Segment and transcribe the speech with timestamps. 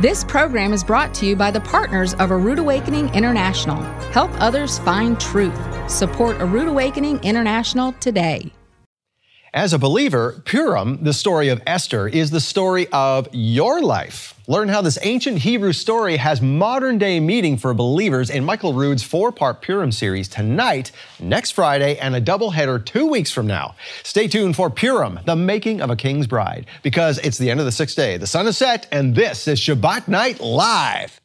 [0.00, 3.82] This program is brought to you by the partners of A Rood Awakening International.
[4.12, 5.58] Help others find truth.
[5.90, 8.52] Support A Rood Awakening International today.
[9.54, 14.34] As a believer, Purim, the story of Esther, is the story of your life.
[14.46, 19.02] Learn how this ancient Hebrew story has modern day meaning for believers in Michael Rood's
[19.02, 23.74] four part Purim series tonight, next Friday, and a doubleheader two weeks from now.
[24.02, 27.64] Stay tuned for Purim, the making of a king's bride, because it's the end of
[27.64, 28.18] the sixth day.
[28.18, 31.22] The sun is set, and this is Shabbat Night Live.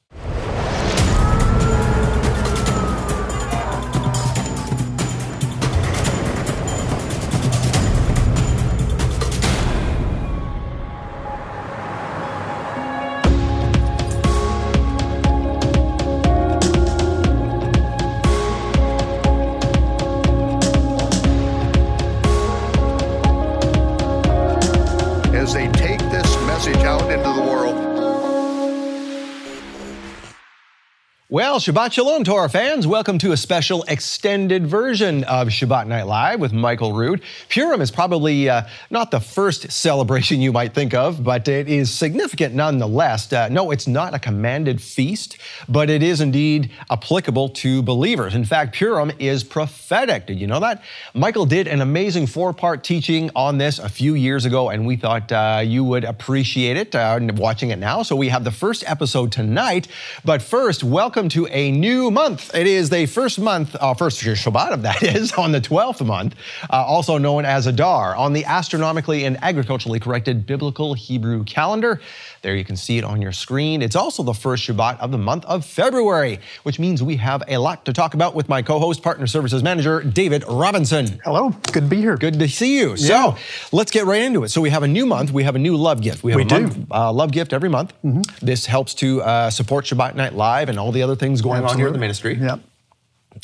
[31.53, 32.88] Well, Shabbat Shalom, Torah fans.
[32.88, 37.22] Welcome to a special extended version of Shabbat Night Live with Michael Rood.
[37.47, 41.91] Purim is probably uh, not the first celebration you might think of, but it is
[41.91, 43.31] significant nonetheless.
[43.31, 45.38] Uh, no, it's not a commanded feast,
[45.69, 48.33] but it is indeed applicable to believers.
[48.33, 50.25] In fact, Purim is prophetic.
[50.25, 50.81] Did you know that?
[51.13, 54.95] Michael did an amazing four part teaching on this a few years ago, and we
[54.95, 58.02] thought uh, you would appreciate it uh, watching it now.
[58.02, 59.88] So we have the first episode tonight.
[60.25, 62.53] But first, welcome to a new month.
[62.55, 66.35] It is the first month, uh, first Shabbat of that is, on the 12th month,
[66.69, 72.02] uh, also known as Adar, on the astronomically and agriculturally corrected biblical Hebrew calendar.
[72.41, 73.81] There you can see it on your screen.
[73.81, 77.57] It's also the first Shabbat of the month of February, which means we have a
[77.57, 81.22] lot to talk about with my co host, Partner Services Manager, David Robinson.
[81.23, 82.17] Hello, good to be here.
[82.17, 82.89] Good to see you.
[82.97, 83.35] Yeah.
[83.35, 83.38] So
[83.72, 84.50] let's get right into it.
[84.50, 85.31] So we have a new month.
[85.31, 86.23] We have a new love gift.
[86.23, 86.61] We have We a do.
[86.63, 87.94] month, uh, love gift every month.
[88.41, 91.78] This helps to uh, support Shabbat Night Live and all the other things going on
[91.78, 92.36] here in the ministry.
[92.36, 92.59] Yep.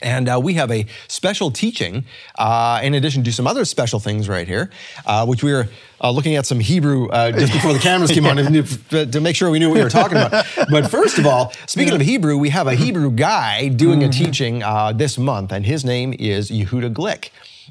[0.02, 2.06] And uh, we have a special teaching,
[2.38, 4.70] uh, in addition to some other special things right here,
[5.06, 5.68] uh, which we were
[6.02, 8.38] uh, looking at some Hebrew uh, just before the cameras came on
[8.90, 10.46] to, to make sure we knew what we were talking about.
[10.70, 14.62] But first of all, speaking of Hebrew, we have a Hebrew guy doing a teaching
[14.62, 17.30] uh, this month, and his name is Yehuda Glick.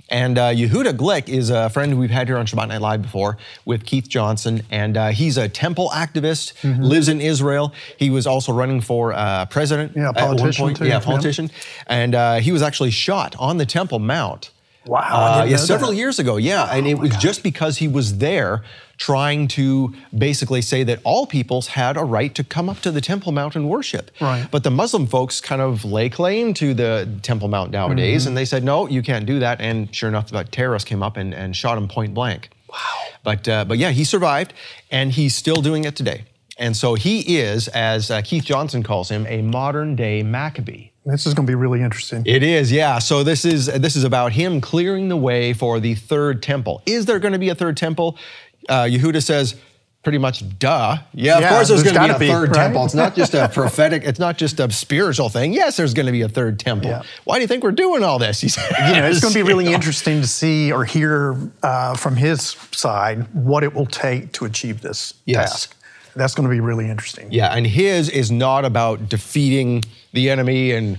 [0.08, 3.36] And uh, Yehuda Glick is a friend we've had here on Shabbat Night Live before
[3.64, 4.62] with Keith Johnson.
[4.70, 7.72] And uh, he's a temple activist, lives in Israel.
[7.98, 9.92] He was also running for uh, president.
[9.96, 11.00] Yeah, politician too, Yeah, yeah.
[11.00, 11.50] politician.
[11.86, 14.50] And uh, he was actually shot on the Temple Mount.
[14.86, 15.00] Wow,
[15.40, 15.96] Uh, yeah, several that.
[15.96, 16.36] Oh years ago.
[16.38, 18.62] Yeah, and it was just because he was there
[18.98, 23.00] trying to basically say that all peoples had a right to come up to the
[23.00, 24.10] Temple Mount and worship.
[24.20, 24.46] Right.
[24.50, 28.28] But the Muslim folks kind of lay claim to the Temple Mount nowadays, Mm-hmm.
[28.28, 29.60] and they said, no, you can't do that.
[29.60, 32.50] And sure enough, the terrorists came up and, and shot him point blank.
[32.68, 32.76] Wow.
[33.24, 34.52] But, uh, but yeah, he survived,
[34.90, 36.24] and he's still doing it today.
[36.58, 40.90] And so he is, as uh, Keith Johnson calls him, a modern day Maccabee.
[41.06, 42.22] This is going to be really interesting.
[42.26, 42.98] It is, yeah.
[42.98, 46.82] So this is this is about him clearing the way for the third temple.
[46.84, 48.18] Is there going to be a third temple?
[48.68, 49.54] Uh, Yehuda says,
[50.02, 50.96] pretty much, duh.
[51.12, 52.54] Yeah, of course there's there's going to be a be, third right?
[52.56, 52.84] temple.
[52.84, 54.04] It's not just a prophetic.
[54.04, 55.52] It's not just a spiritual thing.
[55.52, 56.90] Yes, there's going to be a third temple.
[56.90, 57.02] Yeah.
[57.24, 58.40] Why do you think we're doing all this?
[58.48, 58.64] He says.
[58.88, 59.76] you know, it's going to be really You know?
[59.76, 62.42] interesting to see or hear uh, from his
[62.72, 65.50] side what it will take to achieve this Yes.
[65.50, 65.74] task.
[66.16, 67.28] That's going to be really interesting.
[67.30, 70.98] Yeah, and his is not about defeating the enemy and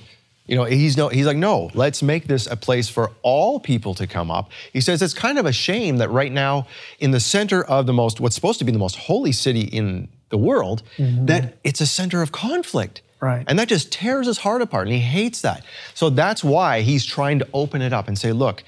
[0.49, 3.93] you know, he's no he's like, no, let's make this a place for all people
[3.93, 4.49] to come up.
[4.73, 6.65] He says it's kind of a shame that right now,
[6.99, 10.07] in the center of the most what's supposed to be the most holy city in
[10.29, 11.27] the world, mm-hmm.
[11.27, 13.03] that it's a center of conflict.
[13.21, 13.43] Right.
[13.47, 15.63] And that just tears his heart apart, and he hates that.
[15.93, 18.63] So that's why he's trying to open it up and say, look,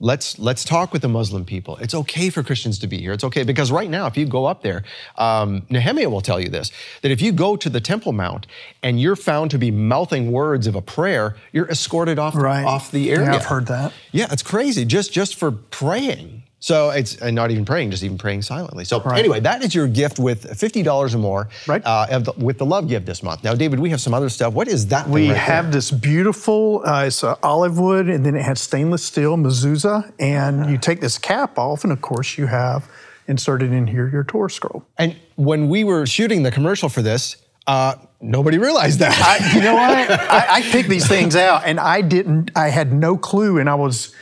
[0.00, 1.76] let's let's talk with the Muslim people.
[1.76, 3.12] It's okay for Christians to be here.
[3.12, 4.82] It's okay because right now, if you go up there,
[5.16, 6.72] um, Nehemiah will tell you this:
[7.02, 8.46] that if you go to the Temple Mount
[8.82, 12.64] and you're found to be mouthing words of a prayer, you're escorted off Right.
[12.64, 13.26] off the area.
[13.26, 13.92] Yeah, I've heard that.
[14.12, 16.39] Yeah, it's crazy just just for praying.
[16.62, 18.84] So it's and not even praying, just even praying silently.
[18.84, 19.18] So Right.
[19.18, 21.82] anyway, that is your gift with fifty dollars or more, Right.
[21.84, 23.42] Uh, of the- with the love gift this month.
[23.42, 24.52] Now, David, we have some other stuff.
[24.52, 25.08] What is that?
[25.08, 25.72] We right have there?
[25.72, 30.12] this beautiful, uh, it's uh, olive wood, and then it has stainless steel mezuzah.
[30.20, 32.84] And you take this cap off, and of course, you have
[33.26, 34.84] inserted in here your Torah scroll.
[34.98, 37.36] And when we were shooting the commercial for this,
[37.68, 39.16] uh, nobody realized that.
[39.18, 40.10] I, you know what?
[40.30, 42.50] I, I picked these things out, and I didn't.
[42.54, 44.14] I had no clue, and I was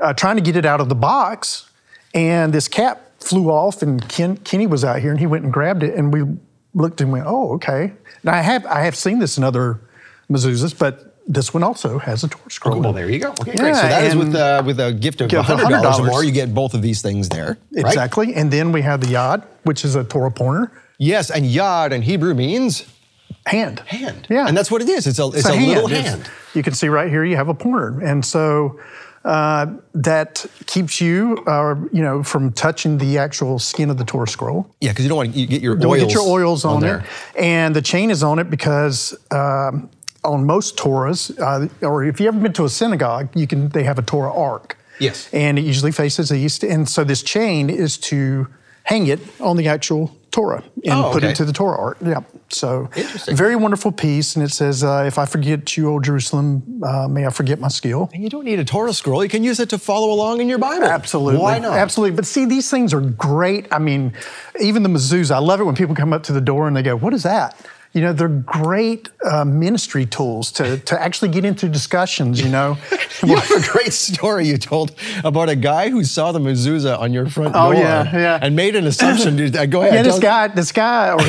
[0.00, 1.68] uh, trying to get it out of the box,
[2.14, 5.52] and this cap flew off, and Ken, Kenny was out here, and he went and
[5.52, 6.24] grabbed it, and we
[6.74, 7.92] looked and went, "Oh, okay."
[8.24, 9.80] Now I have I have seen this in other
[10.30, 12.80] mezuzahs, but this one also has a Torah scroll.
[12.80, 13.30] well, in there you go.
[13.30, 13.74] Okay, great.
[13.76, 16.24] So that is with uh, with a gift of hundred dollars or more.
[16.24, 17.58] You get both of these things there.
[17.72, 17.84] right?
[17.86, 18.34] Exactly.
[18.34, 20.72] And then we have the yad, which is a Torah pointer.
[20.98, 22.86] Yes, and yad in Hebrew means
[23.46, 23.80] Hand.
[23.80, 24.28] hand.
[24.30, 24.46] Yeah.
[24.46, 25.06] And that's what it is.
[25.08, 26.30] It's a, it's It's a, little It's- hand.
[26.54, 28.78] You can see right here you have a pointer, and so
[29.24, 34.28] uh, that keeps you, uh, you know, from touching the actual skin of the Torah
[34.28, 34.68] scroll.
[34.80, 36.98] Yeah, because you don't want to get your Don't oils, get your oils on, there.
[36.98, 37.04] it,
[37.40, 39.16] and the chain is on it because.
[39.30, 39.90] Um,
[40.24, 43.82] on most Torahs, uh, or if you ever been to a synagogue, you can they
[43.82, 44.78] have a Torah ark.
[45.00, 45.28] Yes.
[45.32, 48.46] And it usually faces east, and so this chain is to
[48.84, 51.30] hang it on the actual Torah and Oh, put okay.
[51.32, 51.98] it to the Torah ark.
[52.04, 52.20] Yeah.
[52.48, 52.88] So
[53.28, 57.26] very wonderful piece, and it says, uh, "If I forget you, O Jerusalem, uh, may
[57.26, 59.22] I forget my skill." And you don't need a Torah scroll.
[59.22, 60.86] You can use it to follow along in your Bible.
[60.86, 61.40] Absolutely.
[61.40, 61.74] Why not?
[61.78, 62.16] Absolutely.
[62.16, 63.66] But see, these things are great.
[63.70, 64.12] I mean,
[64.60, 66.82] even the mezuzah, I love it when people come up to the door and they
[66.82, 67.54] go, What is that?
[67.94, 72.78] You know, they're great uh, ministry tools to, to actually get into discussions, you know.
[73.24, 77.12] You have a great story you told about a guy who saw the mezuzah on
[77.12, 78.38] your front Oh, door yeah, yeah.
[78.42, 79.36] and made an assumption.
[79.40, 79.94] Dude, uh, Go ahead.
[79.94, 81.20] yeah, this guy, this guy, or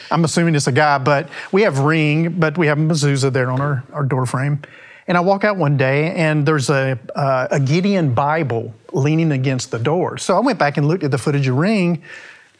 [0.10, 3.60] I'm assuming it's a guy, but we have ring, but we have mezuzah there on
[3.60, 4.60] our, our door frame.
[5.06, 9.70] And I walk out one day, and there's a, uh, a Gideon Bible leaning against
[9.70, 10.18] the door.
[10.18, 12.02] So I went back and looked at the footage of Ring,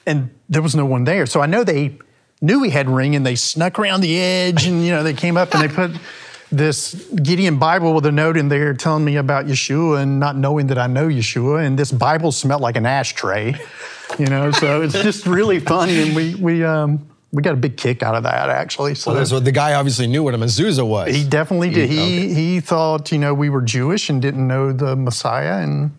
[0.07, 1.27] and there was no one there.
[1.27, 1.99] So I know they
[2.45, 5.37] knew we had Ring, and they snuck around the edge, and you know they came
[5.37, 5.93] up and they put
[6.53, 10.69] this Gideon Bible with a note in there telling me about Yeshua, and not knowing
[10.69, 11.65] that I know Yeshua.
[11.65, 13.57] And this Bible smelled like an ashtray,
[14.19, 14.51] you know.
[14.51, 18.15] So it's just really funny, and we we um, we got a big kick out
[18.15, 18.95] of that actually.
[18.95, 19.25] So.
[19.25, 21.15] So the guy obviously knew what a mezuzah was.
[21.15, 21.91] He definitely did.
[21.91, 22.35] He okay.
[22.35, 25.91] he thought you know we were Jewish and didn't know the Messiah, and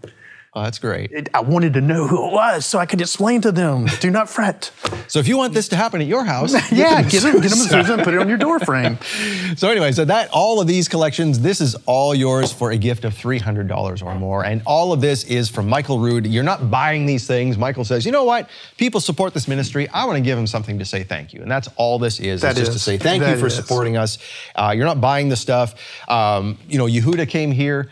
[0.58, 1.12] Oh, that's great.
[1.12, 3.88] it, I wanted to know who it was so I could explain to them.
[4.00, 4.72] Do not fret.
[5.10, 7.60] So if you want this to happen at your house, yeah, get them, get them
[7.60, 8.98] mezuzah and put it on your door frame.
[9.56, 13.06] So anyway, so that all of these collections, this is all yours for a gift
[13.06, 14.44] of $300 or more.
[14.44, 16.26] And all of this is from Michael Rood.
[16.26, 17.58] You're not buying these things.
[17.58, 18.50] Michael says, you know what?
[18.78, 19.88] People support this ministry.
[19.90, 21.42] I want to give them something to say thank you.
[21.42, 22.42] And that's all this is.
[22.42, 23.56] That is just to say thank you for is.
[23.56, 24.18] supporting us.
[24.56, 25.76] Uh, you're not buying the stuff.
[26.10, 27.90] Um, you know, Yehuda came here.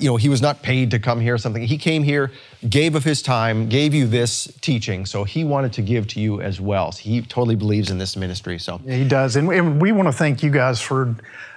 [0.00, 1.62] You know, he was not paid to come here or something.
[1.62, 2.32] He came here,
[2.68, 5.06] gave of his time, gave you this teaching.
[5.06, 6.90] So he wanted to give to you as well.
[6.90, 8.58] So he totally believes in this ministry.
[8.58, 11.14] So Yeah, he does, and, and we want to thank you guys for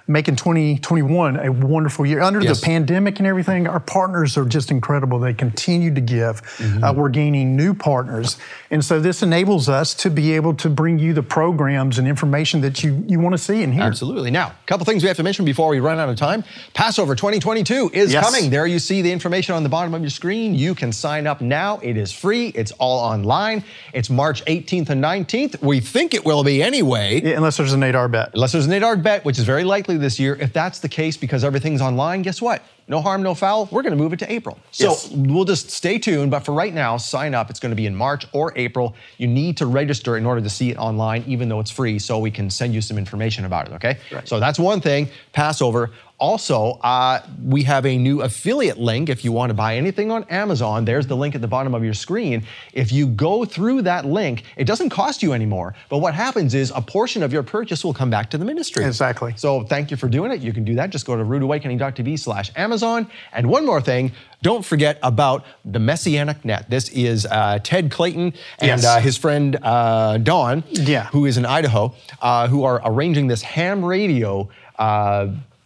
[0.08, 2.22] making 2021 a wonderful year.
[2.22, 2.60] Under Yes.
[2.60, 5.20] the pandemic and everything, our partners are just incredible.
[5.20, 6.42] They continue to give.
[6.84, 8.38] Uh, we're gaining new partners,
[8.72, 12.62] and so this enables us to be able to bring you the programs and information
[12.62, 13.84] that you you want to see and hear.
[13.84, 14.32] Absolutely.
[14.32, 16.44] Now, a couple things we have to mention before we run out of time.
[16.74, 18.24] Passover 2022 is Yes.
[18.26, 18.50] coming.
[18.50, 20.54] There you see the information on the bottom of your screen.
[20.56, 21.80] You can sign up now.
[21.82, 22.48] It is free.
[22.56, 23.64] It's all online.
[23.94, 25.62] It's March 18th and 19th.
[25.62, 27.22] We think it will be anyway.
[27.24, 28.32] Yeah, unless there's an Adar bet.
[28.34, 30.36] Unless there's an Adar bet, which is very likely this year.
[30.40, 32.62] If that's the case, because everything's online, guess what?
[32.88, 33.70] No harm, no foul.
[33.72, 34.60] We're going to move it to April.
[34.72, 35.10] So Yes.
[35.12, 36.32] we'll just stay tuned.
[36.32, 37.50] But for right now, sign up.
[37.50, 38.94] It's going to be in March or April.
[39.18, 42.20] You need to register in order to see it online, even though it's free, so
[42.20, 43.98] we can send you some information about it, okay?
[44.26, 45.08] So that's one thing.
[45.32, 45.92] Passover.
[46.20, 49.10] Also, uh, we have a new affiliate link.
[49.10, 51.84] If you want to buy anything on Amazon, there's the link at the bottom of
[51.84, 52.44] your screen.
[52.72, 55.76] If you go through that link, it doesn't cost you anymore.
[55.90, 58.86] But what happens is a portion of your purchase will come back to the ministry.
[58.86, 59.34] Exactly.
[59.36, 60.40] So thank you for doing it.
[60.40, 60.92] You can do that.
[60.92, 63.10] Just go to roodawakening.tv slash Amazon.
[63.34, 66.70] And one more thing, don't forget about the Messianic Net.
[66.70, 68.86] This is uh, Ted Clayton and Yes.
[68.86, 71.06] uh, his friend uh, Don, Yeah.
[71.08, 74.48] who is in Idaho, uh, who are arranging this ham radio.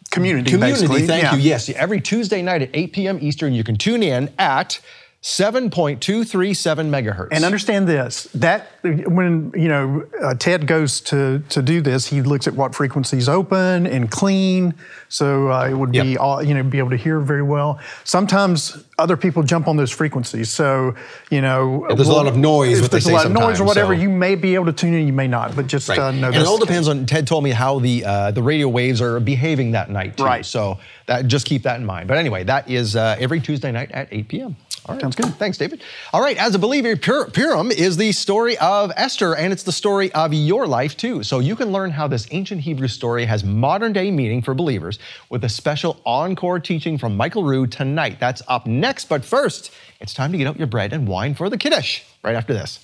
[0.08, 1.36] Community, Community, basically, thank yeah.
[1.36, 1.42] you.
[1.42, 3.20] Yes, every Tuesday night at 8 p.m.
[3.22, 4.80] Eastern, you can tune in at
[5.24, 7.30] 7.237 megahertz.
[7.32, 12.22] And understand this: that when you know uh, Ted goes to to do this, he
[12.22, 14.74] looks at what frequencies open and clean,
[15.10, 16.20] so uh, it would be Yep.
[16.20, 17.80] all you know be able to hear very well.
[18.04, 20.96] Sometimes other people jump on those frequencies, so
[21.32, 23.32] you know Yeah, there's a lot of noise, If what they there's a lot of
[23.32, 25.68] noise or whatever, so- you may be able to tune in, you may not, but
[25.68, 26.00] just Right.
[26.00, 27.06] uh, know and it all depends on.
[27.06, 30.18] Ted told me how the uh, the radio waves are behaving that night.
[30.18, 30.24] Too.
[30.26, 30.46] Right.
[30.46, 32.08] So that just keep that in mind.
[32.08, 34.56] But anyway, that is uh, every Tuesday night at 8 p.m.
[34.88, 35.02] All right.
[35.02, 35.34] Sounds good.
[35.36, 35.82] Thanks, David.
[36.14, 36.38] All right.
[36.38, 40.34] As a believer, Pur- Purim is the story of Esther, and it's the story of
[40.34, 41.24] your life too.
[41.24, 45.00] So you can learn how this ancient Hebrew story has modern day meaning for believers
[45.30, 48.20] with a special encore teaching from Michael Rood tonight.
[48.20, 49.06] That's up next.
[49.10, 52.04] But first, it's time to get out your bread and wine for the kiddush.
[52.24, 52.84] Right after this.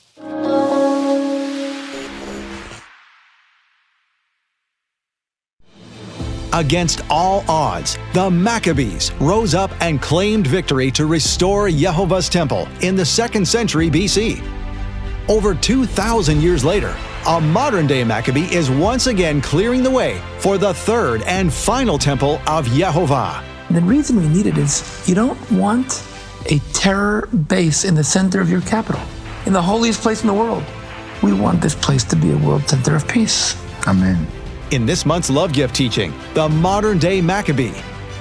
[6.53, 12.95] Against all odds, the Maccabees rose up and claimed victory to restore Jehovah's temple in
[12.95, 14.39] the second century BC.
[15.27, 16.95] Over 2,000 years later,
[17.25, 21.97] a modern day Maccabee is once again clearing the way for the third and final
[21.97, 23.43] temple of Jehovah.
[23.71, 26.03] The reason we need it is you don't want
[26.51, 29.01] a terror base in the center of your capital,
[29.47, 30.63] in the holiest place in the world.
[31.23, 33.55] We want this place to be a world center of peace.
[33.87, 34.27] Amen.
[34.73, 37.75] In this month's Love Gift teaching, the modern day Maccabee,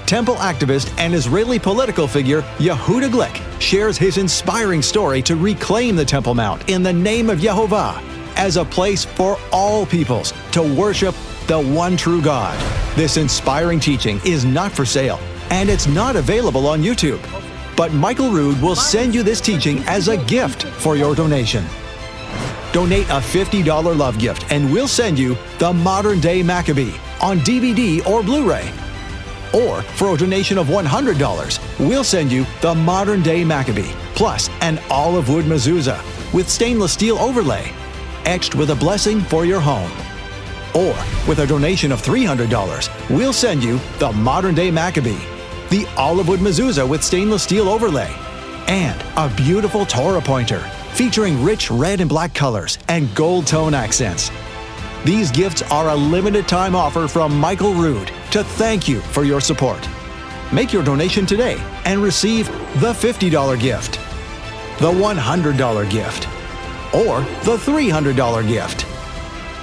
[0.04, 6.04] temple activist and Israeli political figure Yehuda Glick shares his inspiring story to reclaim the
[6.04, 8.02] Temple Mount in the name of Yehovah
[8.36, 11.14] as a place for all peoples to worship
[11.46, 12.54] the one true God.
[12.96, 17.22] This inspiring teaching is not for sale and it's not available on YouTube.
[17.78, 21.64] But Michael Rood will send you this teaching as a gift for your donation.
[22.72, 28.04] Donate a $50 love gift and we'll send you the modern day Maccabee on DVD
[28.06, 28.72] or Blu ray.
[29.52, 34.80] Or for a donation of $100, we'll send you the modern day Maccabee plus an
[34.90, 36.00] olive wood mezuzah
[36.32, 37.70] with stainless steel overlay,
[38.24, 39.90] etched with a blessing for your home.
[40.74, 40.96] Or
[41.28, 45.20] with a donation of $300, we'll send you the modern day Maccabee,
[45.68, 48.10] the olive wood mezuzah with stainless steel overlay,
[48.66, 54.30] and a beautiful Torah pointer featuring rich red and black colors and gold tone accents.
[55.04, 59.40] These gifts are a limited time offer from Michael Rood to thank you for your
[59.40, 59.88] support.
[60.52, 62.46] Make your donation today and receive
[62.80, 63.94] the $50 gift,
[64.80, 66.28] the $100 gift,
[66.94, 68.86] or the $300 gift.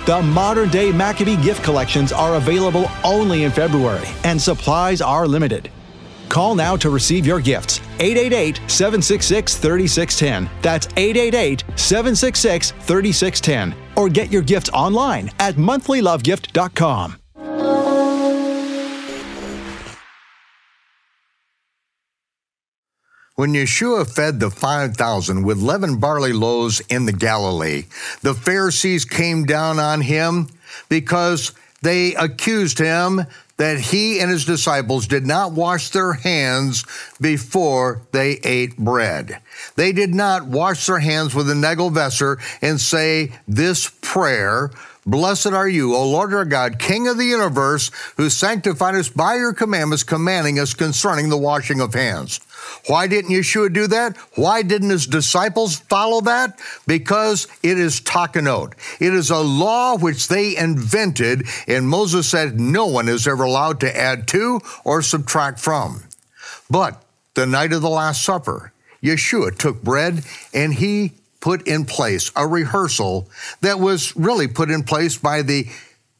[0.06, 5.70] The modern day Maccabee gift collections are available only in February and supplies are limited.
[6.30, 7.80] Call now to receive your gifts.
[8.00, 10.50] 888 766 3610.
[10.62, 13.76] That's 888 766 3610.
[13.96, 17.18] Or get your gifts online at monthlylovegift.com.
[23.40, 27.86] When Yeshua fed the 5,000 with leavened barley loaves in the Galilee,
[28.22, 30.50] the Pharisees came down on him
[30.90, 33.22] because they accused him
[33.60, 36.86] that he and his disciples did not wash their hands
[37.20, 39.42] before they ate bread.
[39.76, 44.72] They did not wash their hands with a negel Negelvesser and say this prayer,
[45.06, 49.36] Blessed are you, O Lord our God, King of the universe, who sanctified us by
[49.36, 52.40] your commandments, commanding us concerning the washing of hands.
[52.88, 54.18] Why didn't Yeshua do that?
[54.36, 56.60] Why didn't his disciples follow that?
[56.88, 58.74] Because it is takanot.
[59.00, 63.80] It is a law which they invented, and Moses said no one is ever allowed
[63.82, 66.04] to add to or subtract from.
[66.70, 67.04] But
[67.36, 68.74] the night of the Last Supper,
[69.04, 73.30] Yeshua took bread and he put in place a rehearsal
[73.62, 75.68] that was really put in place by the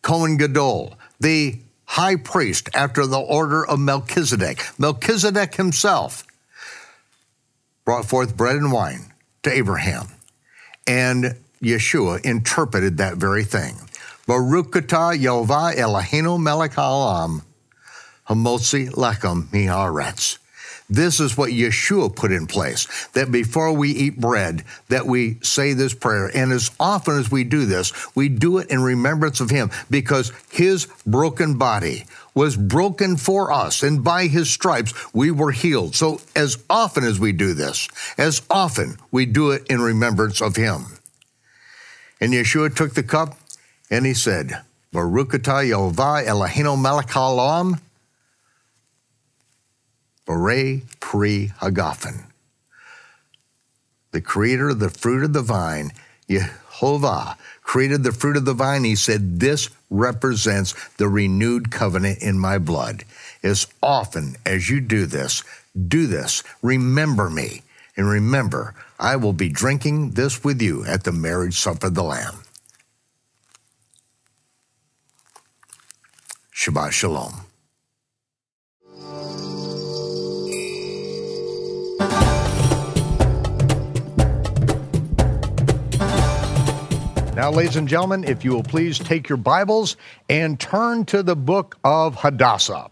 [0.02, 4.64] Kohen Gadol, the high priest after the order of Melchizedek.
[4.78, 6.24] Melchizedek himself
[7.90, 10.10] brought forth bread and wine to Abraham.
[10.86, 13.78] And Yeshua interpreted that very thing.
[14.28, 17.42] Baruch atah Yehovah Eloheinu melech haolam,
[18.28, 20.38] hamotzi lechem miharetz.
[20.88, 25.74] This is what Yeshua put in place, that before we eat bread, that we say
[25.74, 26.30] this prayer.
[26.36, 30.32] And as often as we do this, we do it in remembrance of him because
[30.52, 35.96] his broken body was broken for us, and by his stripes we were healed.
[35.96, 40.56] So as often as we do this, as often we do it in remembrance of
[40.56, 40.86] him.
[42.22, 43.38] And Yeshua took the cup
[43.90, 47.08] and he said, Baruch Yehovah Eloheinu melech
[50.28, 52.26] Borei Pri Hagafen.
[54.12, 55.92] The creator of the fruit of the vine,
[56.28, 56.50] Yehovah,
[57.64, 58.84] created the fruit of the vine.
[58.84, 63.04] He said, This represents the renewed covenant in my blood.
[63.44, 65.44] As often as you do this,
[65.88, 66.44] do this.
[66.62, 67.62] Remember me.
[67.96, 72.04] And remember, I will be drinking this with you at the marriage supper of the
[72.04, 72.44] Lamb.
[76.54, 77.49] Shabbat Shalom.
[87.40, 89.96] Now, ladies and gentlemen, if you will please take your Bibles
[90.28, 92.90] and turn to the book of Hadassah.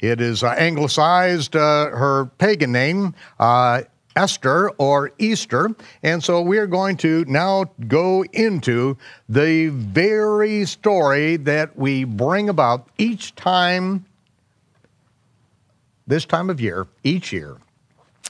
[0.00, 3.80] It is uh, anglicized, uh, her pagan name, uh,
[4.14, 5.74] Esther or Easter.
[6.02, 8.98] And so we are going to now go into
[9.30, 14.04] the very story that we bring about each time,
[16.06, 17.56] this time of year, each year.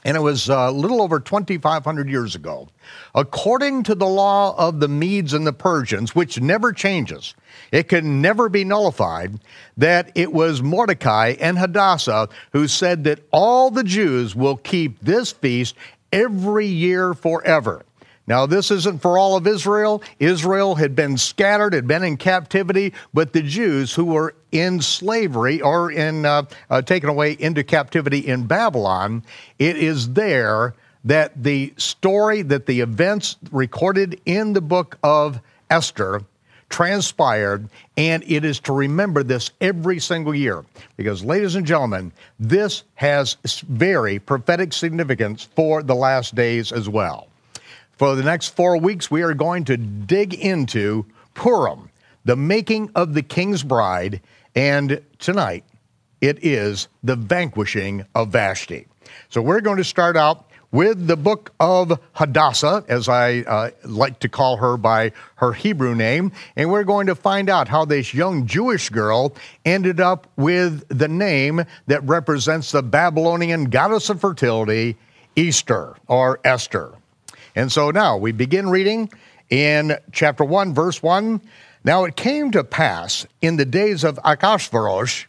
[0.03, 2.67] And it was a little over 2,500 years ago.
[3.13, 7.35] According to the law of the Medes and the Persians, which never changes,
[7.71, 9.39] it can never be nullified,
[9.77, 15.31] that it was Mordecai and Hadassah who said that all the Jews will keep this
[15.31, 15.75] feast
[16.11, 17.85] every year forever.
[18.27, 20.01] Now, this isn't for all of Israel.
[20.19, 25.61] Israel had been scattered, had been in captivity, but the Jews who were in slavery
[25.61, 29.23] or in uh, uh, taken away into captivity in Babylon,
[29.59, 35.39] it is there that the story, that the events recorded in the book of
[35.69, 36.21] Esther
[36.69, 40.63] transpired, and it is to remember this every single year.
[40.97, 47.27] Because, ladies and gentlemen, this has very prophetic significance for the last days as well.
[47.97, 51.05] For the next four weeks, we are going to dig into
[51.35, 51.89] Purim,
[52.25, 54.21] the making of the king's bride,
[54.55, 55.63] and tonight
[56.19, 58.87] it is the vanquishing of Vashti.
[59.29, 64.19] So we're going to start out with the book of Hadassah, as I uh, like
[64.19, 68.13] to call her by her Hebrew name, and we're going to find out how this
[68.13, 74.95] young Jewish girl ended up with the name that represents the Babylonian goddess of fertility,
[75.35, 76.93] Easter or Esther.
[77.55, 79.11] And so now we begin reading
[79.49, 81.41] in chapter 1, verse 1.
[81.83, 85.25] Now it came to pass in the days of Achashverosh,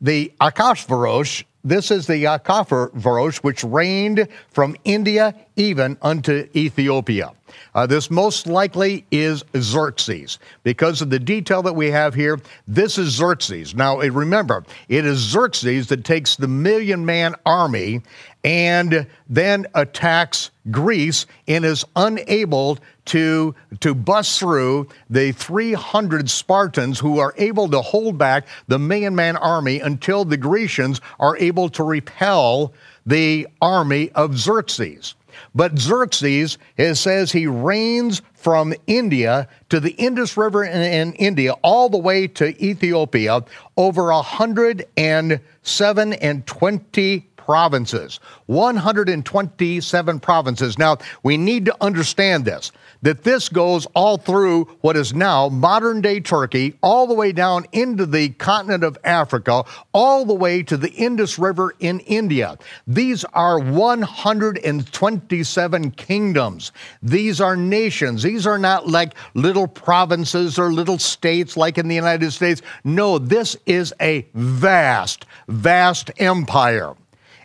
[0.00, 7.32] the Achashverosh this is the Achashverosh, which reigned from India even unto Ethiopia.
[7.74, 10.38] Uh, this most likely is Xerxes.
[10.62, 13.74] Because of the detail that we have here, this is Xerxes.
[13.74, 18.02] Now, remember, it is Xerxes that takes the million man army
[18.44, 27.18] and then attacks Greece and is unable to, to bust through the 300 Spartans who
[27.18, 31.82] are able to hold back the million man army until the Grecians are able to
[31.82, 32.72] repel
[33.06, 35.14] the army of Xerxes.
[35.54, 41.52] But Xerxes, it says he reigns from India to the Indus River in, in India,
[41.62, 43.44] all the way to Ethiopia,
[43.76, 48.20] over 107 and 20 provinces.
[48.44, 50.76] 127 provinces.
[50.76, 56.00] Now, we need to understand this that this goes all through what is now modern
[56.00, 59.64] day Turkey, all the way down into the continent of Africa,
[59.94, 62.58] all the way to the Indus River in India.
[62.86, 66.72] These are 127 kingdoms.
[67.02, 68.24] These are nations.
[68.24, 72.60] These are not like little provinces or little states like in the United States.
[72.84, 76.96] No, this is a vast, vast empire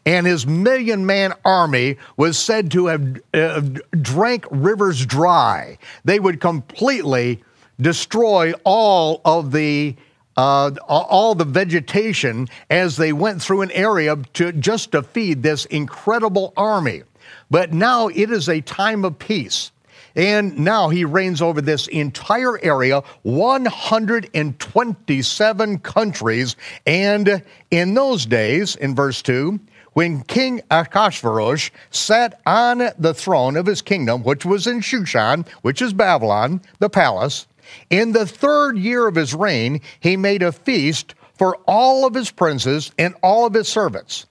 [0.06, 3.62] and his million man army was said to have uh,
[4.02, 5.78] drank rivers dry.
[6.04, 7.42] They would completely
[7.80, 9.96] destroy all of the
[10.36, 15.66] uh, all the vegetation as they went through an area to just to feed this
[15.66, 17.04] incredible army.
[17.52, 19.70] But now it is a time of peace.
[20.16, 26.56] And now he reigns over this entire area, 127 countries.
[26.86, 29.60] And in those days, in verse 2,
[29.94, 35.82] when King Achashverosh sat on the throne of his kingdom, which was in Shushan, which
[35.82, 37.48] is Babylon, the palace,
[37.90, 42.32] in the third year of his reign, he made a feast for all of his
[42.32, 44.26] princes and all of his servants.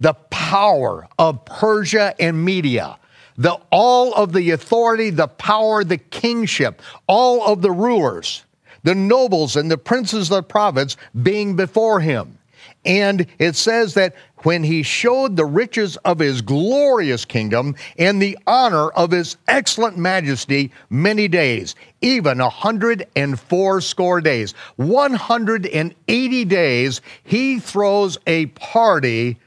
[0.00, 2.98] The power of Persia and Media,
[3.36, 8.44] the, all of the authority, the power, the kingship, all of the rulers,
[8.82, 12.38] the nobles and the princes of the province being before him.
[12.84, 14.14] And it says that
[14.44, 19.98] when he showed the riches of his glorious kingdom and the honor of his excellent
[19.98, 24.52] majesty many days, even a hundred and four score days.
[24.76, 29.38] 180 days, he throws a party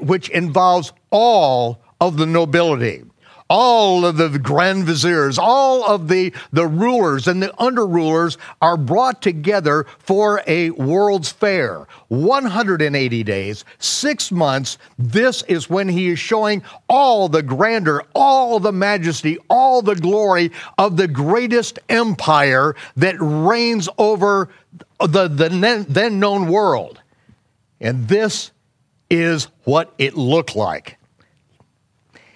[0.00, 3.04] which involves all of the nobility
[3.50, 8.76] all of the grand viziers, all of the, the rulers and the under rulers are
[8.76, 11.86] brought together for a world's fair.
[12.08, 14.78] 180 days, six months.
[14.98, 20.50] This is when he is showing all the grandeur, all the majesty, all the glory
[20.78, 24.48] of the greatest empire that reigns over
[25.00, 27.00] the, the then known world.
[27.80, 28.52] And this
[29.10, 30.98] is what it looked like.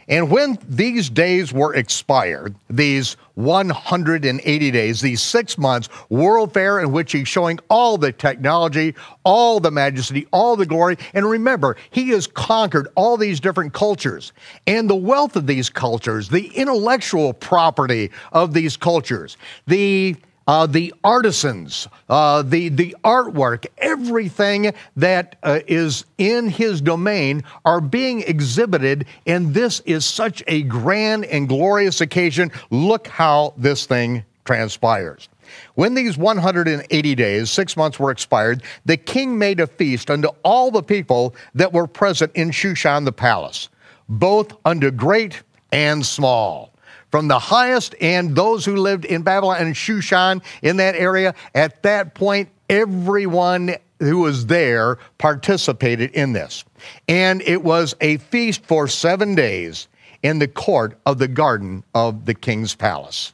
[0.09, 6.93] And when these days were expired, these 180 days, these six months, World Fair in
[6.93, 10.97] which he's showing all the technology, all the majesty, all the glory.
[11.13, 14.33] And remember, he has conquered all these different cultures
[14.67, 20.17] and the wealth of these cultures, the intellectual property of these cultures, the
[20.49, 27.83] uh, the artisans, uh, the, the artwork, everything that uh, is in his domain are
[27.83, 32.51] being exhibited, and this is such a grand and glorious occasion.
[32.71, 35.29] Look how this thing transpires.
[35.75, 40.71] When these 180 days, six months were expired, the king made a feast unto all
[40.71, 43.69] the people that were present in Shushan the palace,
[44.09, 46.73] both unto great and small
[47.11, 51.35] from the highest and those who lived in Babylon and Shushan in that area.
[51.55, 56.65] At that point, everyone who was there participated in this.
[57.09, 59.89] And it was a feast for seven days
[60.23, 63.33] in the court of the garden of the king's palace.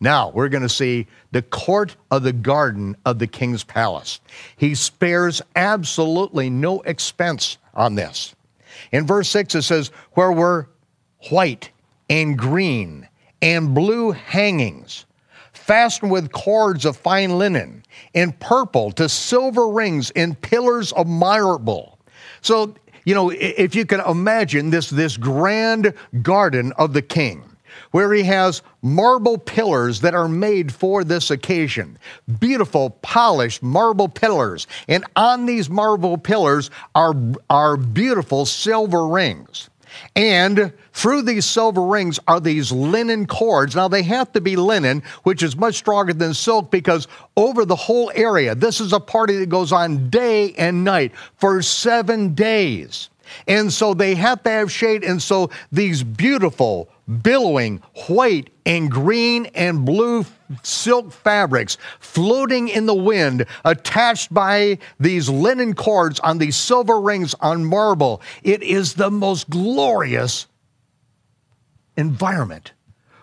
[0.00, 4.20] Now, we're going to see the court of the garden of the king's palace.
[4.56, 8.34] He spares absolutely no expense on this.
[8.92, 10.68] In verse 6, it says, Where were
[11.30, 11.70] white
[12.08, 13.08] and green
[13.42, 15.04] and blue hangings,
[15.52, 17.82] fastened with cords of fine linen,
[18.14, 21.98] and purple to silver rings and pillars of marble.
[22.40, 27.44] So, you know, if you can imagine this, this grand garden of the king,
[27.90, 31.98] where he has marble pillars that are made for this occasion.
[32.40, 34.66] Beautiful, polished marble pillars.
[34.88, 37.14] And on these marble pillars are,
[37.50, 39.70] are beautiful silver rings.
[40.16, 43.74] And through these silver rings are these linen cords.
[43.74, 47.76] Now, they have to be linen, which is much stronger than silk because over the
[47.76, 53.10] whole area, this is a party that goes on day and night for seven days.
[53.48, 55.04] And so they have to have shade.
[55.04, 56.88] And so these beautiful,
[57.22, 60.24] billowing white and green and blue
[60.62, 67.34] silk fabrics floating in the wind, attached by these linen cords on these silver rings
[67.40, 68.22] on marble.
[68.42, 70.46] It is the most glorious
[71.96, 72.72] environment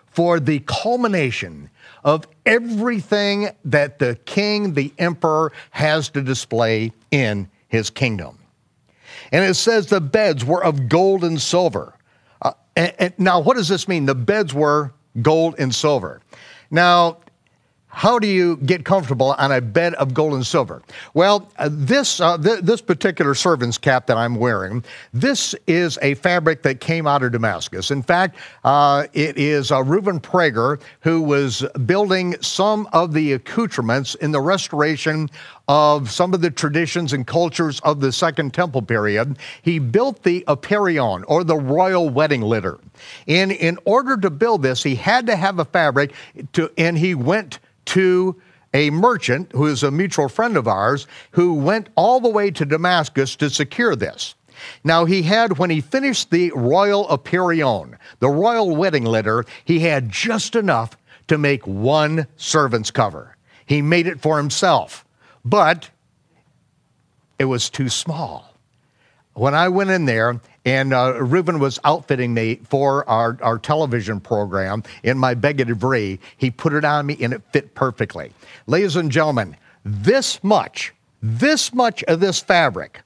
[0.06, 1.70] for the culmination
[2.04, 8.38] of everything that the king, the emperor, has to display in his kingdom.
[9.30, 11.94] And it says the beds were of gold and silver.
[12.76, 14.06] And, and now, what does this mean?
[14.06, 16.20] The beds were gold and silver.
[16.70, 17.18] Now,
[17.94, 20.82] how do you get comfortable on a bed of gold and silver?
[21.12, 26.14] Well, uh, this, uh, th- this particular servant's cap that I'm wearing, this is a
[26.14, 27.90] fabric that came out of Damascus.
[27.90, 34.14] In fact, uh, it is uh, Reuben Prager who was building some of the accoutrements
[34.16, 35.28] in the restoration
[35.68, 39.38] of some of the traditions and cultures of the Second Temple period.
[39.60, 42.78] He built the apiryon, or the royal wedding litter.
[43.28, 46.12] And in order to build this, he had to have a fabric,
[46.54, 48.40] to, and he went to
[48.74, 52.64] a merchant who is a mutual friend of ours who went all the way to
[52.64, 54.34] Damascus to secure this.
[54.84, 60.08] Now, he had, when he finished the royal apiryon, the royal wedding litter, he had
[60.08, 60.96] just enough
[61.28, 63.36] to make one servant's cover.
[63.66, 65.04] He made it for himself,
[65.44, 65.90] but
[67.38, 68.54] it was too small.
[69.34, 74.20] When I went in there, and uh, Reuben was outfitting me for our, our television
[74.20, 76.18] program in my Beged Ivri.
[76.36, 78.32] He put it on me and it fit perfectly.
[78.66, 83.02] Ladies and gentlemen, this much, this much of this fabric,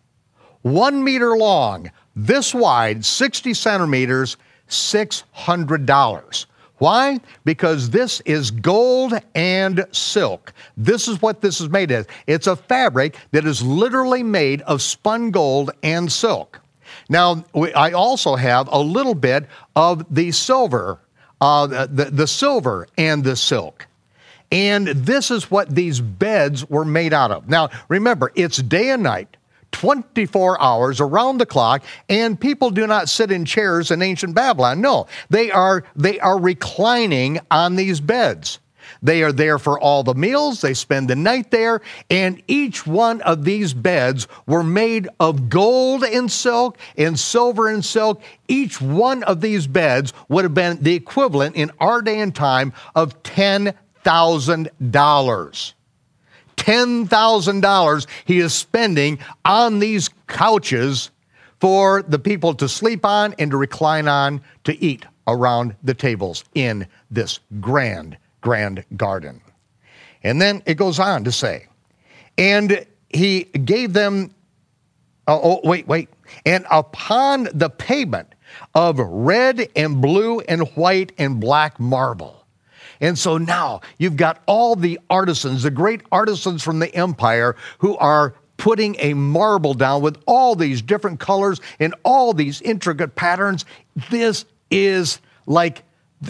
[0.62, 4.36] one meter long, this wide, 60 centimeters,
[4.68, 6.46] $600.
[6.78, 7.20] Why?
[7.44, 10.52] Because this is gold and silk.
[10.76, 12.06] This is what this is made of.
[12.26, 16.60] It's a fabric that is literally made of spun gold and silk.
[17.08, 20.98] Now, I also have a little bit of the silver,
[21.40, 23.86] uh, the, the silver and the silk.
[24.52, 27.48] And this is what these beds were made out of.
[27.48, 29.36] Now, remember, it's day and night.
[29.72, 34.80] 24 hours around the clock and people do not sit in chairs in ancient babylon
[34.80, 38.58] no they are they are reclining on these beds
[39.02, 41.80] they are there for all the meals, they spend the night there,
[42.10, 47.84] and each one of these beds were made of gold and silk and silver and
[47.84, 48.22] silk.
[48.48, 52.72] Each one of these beds would have been the equivalent in our day and time
[52.94, 55.72] of $10,000.
[56.56, 61.10] $10,000 he is spending on these couches
[61.60, 66.44] for the people to sleep on and to recline on to eat around the tables
[66.54, 69.40] in this grand grand garden.
[70.22, 71.66] And then it goes on to say,
[72.38, 74.32] and he gave them,
[75.26, 76.10] oh, oh, wait, wait,
[76.44, 78.28] and upon the pavement
[78.72, 82.46] of red and blue and white and black marble.
[83.00, 87.96] And so now you've got all the artisans, the great artisans from the empire who
[87.96, 93.64] are putting a marble down with all these different colors and all these intricate patterns.
[94.08, 95.82] This is like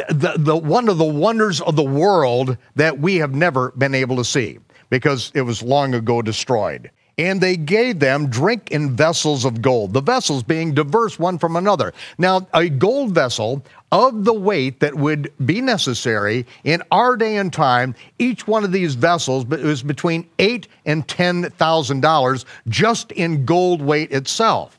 [0.09, 4.17] the, the, one of the wonders of the world that we have never been able
[4.17, 4.59] to see
[4.91, 6.91] because it was long ago destroyed.
[7.19, 11.57] And they gave them drink in vessels of gold, the vessels being diverse one from
[11.57, 11.95] another.
[12.19, 17.51] Now, a gold vessel of the weight that would be necessary in our day and
[17.51, 23.47] time, each one of these vessels was between eight and ten thousand dollars just in
[23.47, 24.76] gold weight itself.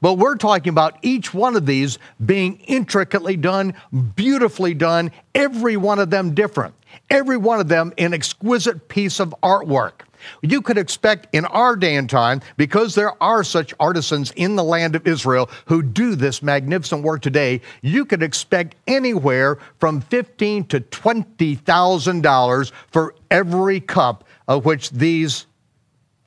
[0.00, 3.74] But we're talking about each one of these being intricately done,
[4.16, 6.74] beautifully done, every one of them different,
[7.10, 10.02] every one of them an exquisite piece of artwork.
[10.42, 14.64] You could expect in our day and time, because there are such artisans in the
[14.64, 20.64] land of Israel who do this magnificent work today, you could expect anywhere from fifteen
[20.64, 25.46] to twenty thousand dollars for every cup of which these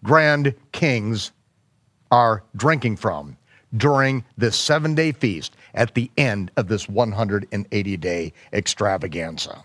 [0.04, 1.32] grand kings
[2.10, 3.38] are drinking from
[3.76, 9.64] during this seven day feast at the end of this 180 day extravaganza.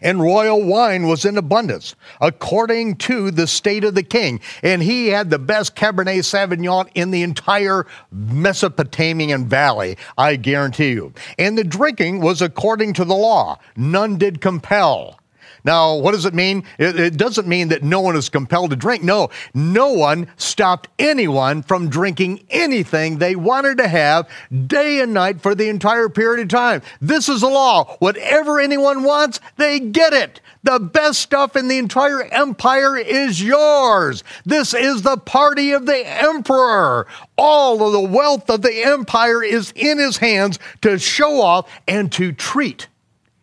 [0.00, 4.40] And royal wine was in abundance, according to the state of the king.
[4.62, 11.12] And he had the best Cabernet Sauvignon in the entire Mesopotamian valley, I guarantee you.
[11.38, 15.18] And the drinking was according to the law, none did compel.
[15.64, 16.64] Now, what does it mean?
[16.78, 19.02] It, it, doesn't mean that no one is compelled to drink.
[19.02, 24.28] No, no one stopped anyone from drinking anything they wanted to have
[24.66, 26.82] day and night for the entire period of time.
[27.00, 27.96] This is the law.
[27.98, 30.40] Whatever anyone wants, they get it.
[30.64, 34.24] The best stuff in the entire empire is yours.
[34.46, 37.06] This is the party of the emperor.
[37.36, 42.10] All of the wealth of the empire is in his hands to show off and
[42.12, 42.88] to treat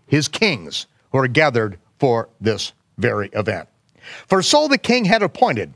[0.08, 3.70] his kings who are gathered for this very event.
[4.26, 5.72] For so the king had appointed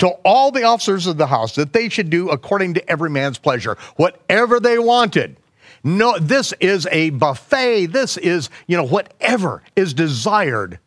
[0.00, 3.38] to all the officers of the house that they should do according to every man's
[3.38, 5.38] pleasure, whatever they wanted.
[5.82, 7.86] No, this is a buffet.
[7.86, 10.78] This is, you know, whatever is desired,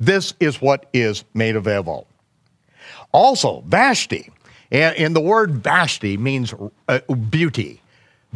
[0.00, 2.08] this is what is made available.
[3.12, 4.28] Also, Vashti,
[4.72, 6.52] and, the word Vashti means
[6.88, 6.98] uh,
[7.30, 7.80] beauty,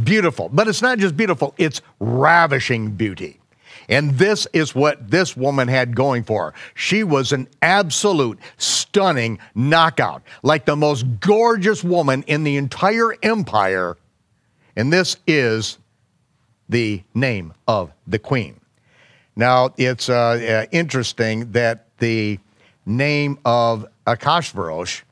[0.05, 0.51] beautiful.
[0.51, 3.41] But it's not just beautiful, it's ravishing beauty.
[3.89, 6.55] And this is what this woman had going for her.
[6.75, 13.97] She was an absolute stunning knockout, like the most gorgeous woman in the entire empire.
[14.75, 15.79] And this is
[16.69, 18.61] the name of the queen.
[19.37, 22.39] Now, it's uh, uh, interesting that the
[22.87, 25.03] name of Achashverosh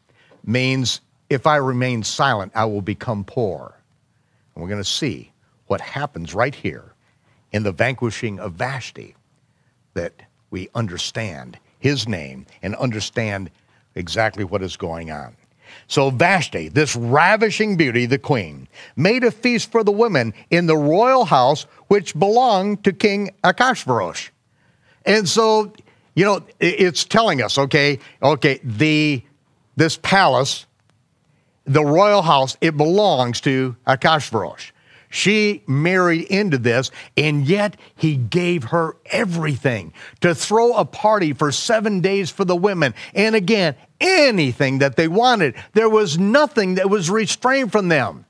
[0.45, 3.75] means if I remain silent, I will become poor.
[4.55, 5.33] And we're going to see
[5.67, 6.94] what happens right here
[7.55, 9.15] in the vanquishing of Vashti
[9.95, 10.13] that
[10.51, 13.49] we understand his name and understand
[13.95, 15.37] exactly what is going on.
[15.87, 20.77] So Vashti, this ravishing beauty, the queen, made a feast for the women in the
[20.77, 24.31] royal house which belonged to King Achashverosh.
[25.07, 25.73] And so,
[26.17, 29.23] you know, it's telling us, okay, okay, the
[29.77, 30.67] this palace,
[31.67, 34.73] the royal house, it belongs to Achashverosh.
[35.15, 41.53] She married into this, and yet he gave her everything to throw a party for
[41.53, 42.95] seven days for the women.
[43.15, 45.55] And again, anything that they wanted.
[45.73, 48.27] There was nothing that was restrained from them.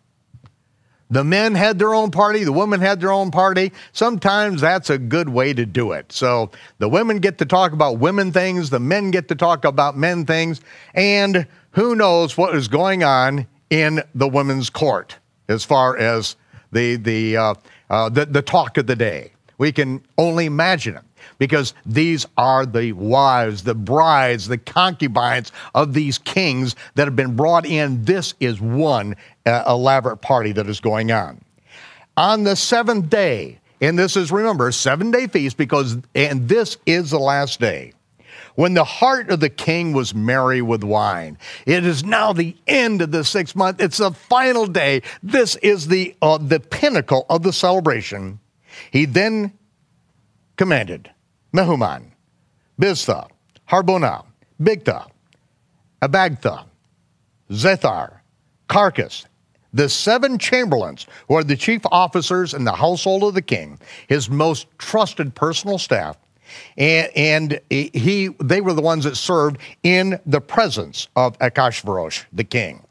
[1.08, 3.72] The men had their own party, the women had their own party.
[3.94, 6.12] Sometimes that's a good way to do it.
[6.12, 9.96] So the women get to talk about women things, the men get to talk about
[9.96, 10.60] men things,
[10.92, 15.16] and who knows what is going on in the women's court
[15.48, 16.36] as far as
[16.74, 17.54] the, the, uh,
[17.88, 19.32] uh, the, the talk of the day.
[19.56, 21.02] We can only imagine it
[21.38, 27.34] because these are the wives, the brides, the concubines of these kings that have been
[27.34, 28.04] brought in.
[28.04, 31.40] This is one uh, elaborate party that is going on.
[32.16, 37.10] On the seventh day, and this is, remember, seven day feast because, and this is
[37.10, 37.93] the last day
[38.54, 41.38] when the heart of the king was merry with wine.
[41.66, 43.80] It is now the end of the sixth month.
[43.80, 45.02] It's the final day.
[45.22, 48.38] This is the, uh, the pinnacle of the celebration.
[48.90, 49.52] He then
[50.56, 51.10] commanded
[51.54, 52.10] Mehuman,
[52.80, 53.28] Biztha,
[53.68, 54.24] Harbona,
[54.60, 55.08] Bigtha,
[56.02, 56.64] Abagtha,
[57.50, 58.20] Zethar,
[58.68, 59.26] Carcas,
[59.72, 64.30] the seven chamberlains, who are the chief officers in the household of the king, his
[64.30, 66.16] most trusted personal staff,
[66.76, 72.44] and, and he, they were the ones that served in the presence of Achashverosh, the
[72.44, 72.84] king.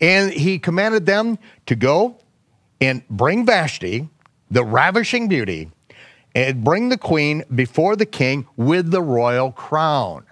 [0.00, 2.18] And he commanded them to go
[2.80, 4.08] and bring Vashti,
[4.50, 5.70] the ravishing beauty,
[6.34, 10.24] and bring the queen before the king with the royal crown.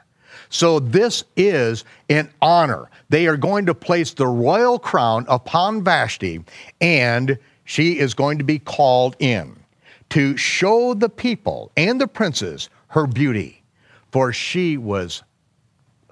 [0.51, 2.91] So this is an honor.
[3.11, 6.43] They are going to place the royal crown upon Vashti,
[6.81, 9.58] and she is going to be called in
[10.11, 13.63] to show the people and the princes her beauty,
[14.11, 15.23] for she was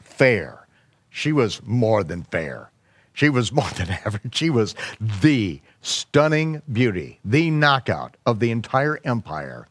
[0.00, 0.66] fair.
[1.11, 2.70] She was more than fair.
[3.12, 4.35] She was more than average.
[4.35, 9.68] She was the stunning beauty, the knockout of the entire empire.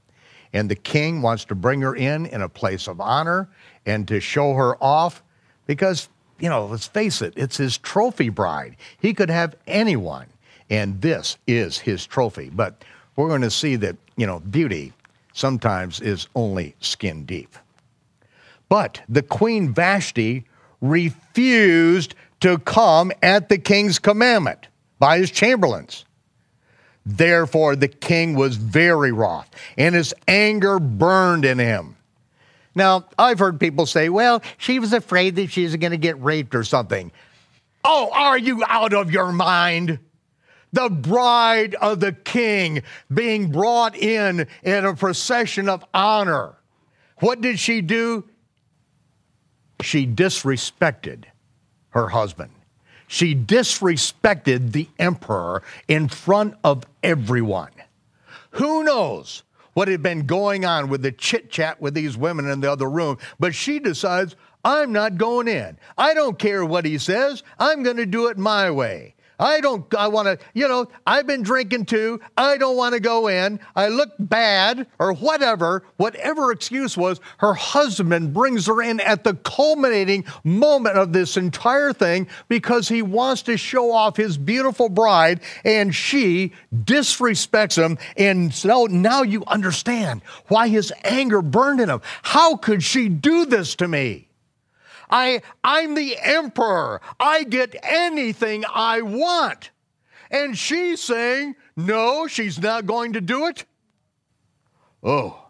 [0.53, 3.49] And the king wants to bring her in in a place of honor
[3.85, 5.21] and to show her off
[5.67, 6.07] because,
[6.39, 8.77] you know, let's face it, it's his trophy bride.
[8.97, 10.27] He could have anyone,
[10.69, 12.49] and this is his trophy.
[12.49, 12.83] But
[13.15, 14.93] we're going to see that, you know, beauty
[15.33, 17.55] sometimes is only skin deep.
[18.69, 20.45] But the queen Vashti
[20.81, 24.67] refused to come at the king's commandment
[24.99, 26.05] by his chamberlains.
[27.05, 31.95] Therefore, the king was very wroth, and his anger burned in him.
[32.73, 36.21] Now, I've heard people say, well, she was afraid that she was going to get
[36.21, 37.11] raped or something.
[37.83, 39.99] Oh, are you out of your mind?
[40.75, 46.55] The bride of the king being brought in in a procession of honor.
[47.21, 48.25] What did she do?
[49.81, 51.23] She disrespected
[51.91, 52.51] her husband.
[53.07, 57.71] She disrespected the emperor in front of everyone.
[58.51, 59.43] Who knows
[59.75, 62.89] what had been going on with the chit chat with these women in the other
[62.89, 64.35] room, but she decides,
[64.65, 65.77] I'm not going in.
[65.97, 67.43] I don't care what he says.
[67.59, 69.14] I'm going to do it my way.
[69.39, 72.19] I don't, I want to, you know, I've been drinking too.
[72.37, 73.59] I don't want to go in.
[73.75, 79.35] I look bad or whatever, whatever excuse was, her husband brings her in at the
[79.35, 85.41] culminating moment of this entire thing because he wants to show off his beautiful bride
[85.63, 87.97] and she disrespects him.
[88.17, 92.01] And so now you understand why his anger burned in him.
[92.23, 94.27] How could she do this to me?
[95.09, 97.01] I, I'm the emperor.
[97.19, 99.71] I get anything I want.
[100.31, 103.65] And she's saying, no, she's not going to do it.
[105.03, 105.41] Oh.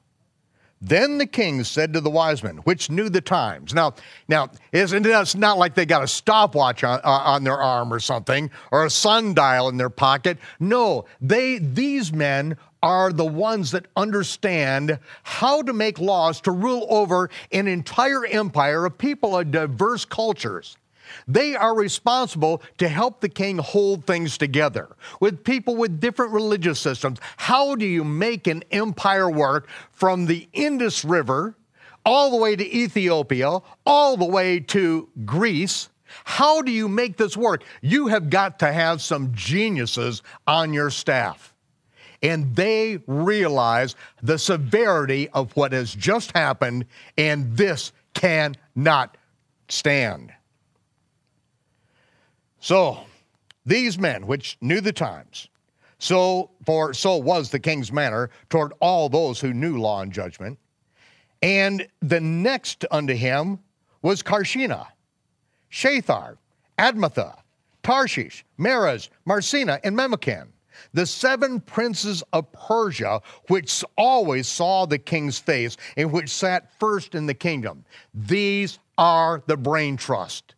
[0.82, 3.74] Then the king said to the wise men, which knew the times.
[3.74, 3.96] Now,
[4.28, 8.00] now, isn't it's not like they got a stopwatch on, uh, on their arm or
[8.00, 10.38] something, or a sundial in their pocket.
[10.60, 16.86] No, they these men are the ones that understand how to make laws to rule
[16.88, 20.78] over an entire empire of people of diverse cultures.
[21.28, 26.80] They are responsible to help the king hold things together with people with different religious
[26.80, 27.18] systems.
[27.38, 31.56] How do you make an empire work from the Indus River
[32.06, 35.90] all the way to Ethiopia, all the way to Greece?
[36.24, 37.64] How do you make this work?
[37.82, 41.55] You have got to have some geniuses on your staff
[42.22, 46.86] and they realize the severity of what has just happened,
[47.18, 49.18] and this cannot
[49.70, 50.34] stand.
[52.60, 53.00] So,
[53.66, 55.48] these men, which knew the times,
[55.98, 60.60] so for so was the king's manner toward all those who knew law and judgment.
[61.42, 63.60] And the next unto him
[64.02, 64.88] was Carshena,
[65.72, 66.38] Shathar,
[66.78, 67.38] Admatha,
[67.84, 70.48] Tarshish, Meres, Marsena, and Memucan
[70.94, 77.16] the seven princes of Persia, which always saw the king's face and which sat first
[77.16, 77.86] in the kingdom.
[78.14, 80.56] These are the brain trust.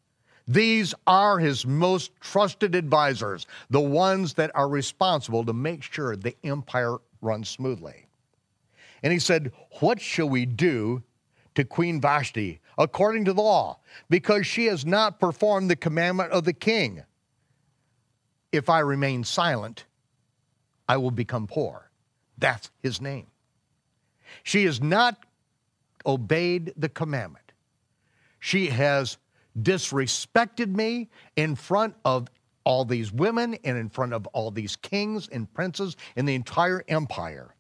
[0.48, 6.36] These are his most trusted advisors, the ones that are responsible to make sure the
[6.44, 8.08] empire runs smoothly.
[9.04, 11.04] And he said, What shall we do
[11.56, 13.80] to Queen Vashti according to the law?
[14.10, 17.04] Because she has not performed the commandment of the king.
[18.52, 19.86] If I remain silent,
[20.88, 21.90] I will become poor.
[22.38, 23.28] That's his name.
[24.44, 25.26] She has not
[26.06, 27.52] obeyed the commandment.
[28.40, 29.18] She has
[29.60, 32.30] disrespected me in front of
[32.64, 36.84] all these women and in front of all these kings and princes in the entire
[36.88, 37.56] empire.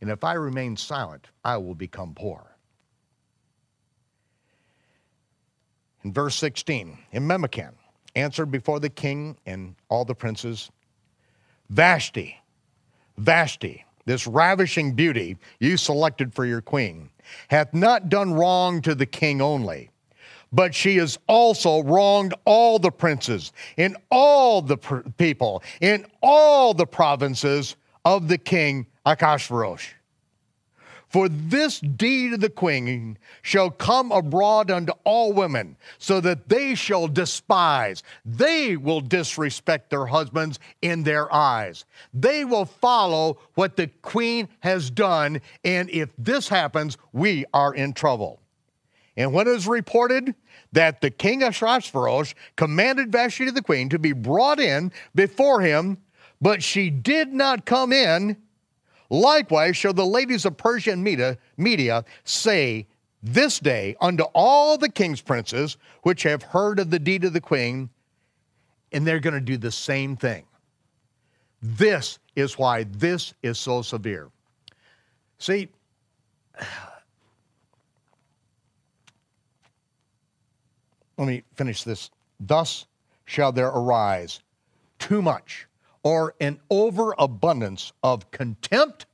[0.00, 2.56] And if I remain silent, I will become poor.
[6.04, 7.72] In verse 16, in Memucan
[8.14, 10.70] answered before the king and all the princes,
[11.68, 12.36] Vashti,
[13.18, 17.10] Vashti, this ravishing beauty you selected for your queen,
[17.48, 19.90] hath not done wrong to the king only,
[20.52, 26.72] but she has also wronged all the princes in all the pr- people in all
[26.72, 29.88] the provinces of the king Achashverosh.
[31.08, 36.74] For this deed of the queen shall come abroad unto all women, so that they
[36.74, 38.02] shall despise.
[38.24, 41.84] They will disrespect their husbands in their eyes.
[42.12, 47.92] They will follow what the queen has done, and if this happens, we are in
[47.92, 48.40] trouble.
[49.16, 50.34] And when it is reported
[50.72, 55.98] that the king of Ahasuerus commanded Vashti the queen to be brought in before him,
[56.40, 58.36] but she did not come in,
[59.10, 62.86] Likewise shall the ladies of Persia and Media, Media say
[63.22, 67.40] this day unto all the king's princes which have heard of the deed of the
[67.40, 67.90] queen,
[68.92, 70.44] and they're going to do the same thing.
[71.62, 74.30] This is why this is so severe.
[75.38, 75.68] See,
[81.18, 82.10] let me finish this.
[82.38, 82.86] Thus
[83.24, 84.40] shall there arise
[84.98, 85.66] too much
[86.06, 89.06] or an overabundance of contempt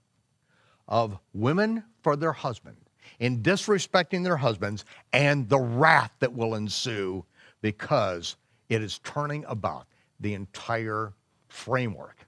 [0.86, 2.76] of women for their husband
[3.18, 4.84] in disrespecting their husbands
[5.14, 7.24] and the wrath that will ensue
[7.62, 8.36] because
[8.68, 9.86] it is turning about
[10.20, 11.14] the entire
[11.48, 12.26] framework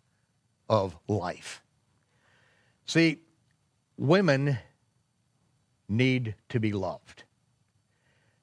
[0.70, 1.62] of life.
[2.86, 3.18] See,
[3.98, 4.56] women
[5.90, 7.24] need to be loved.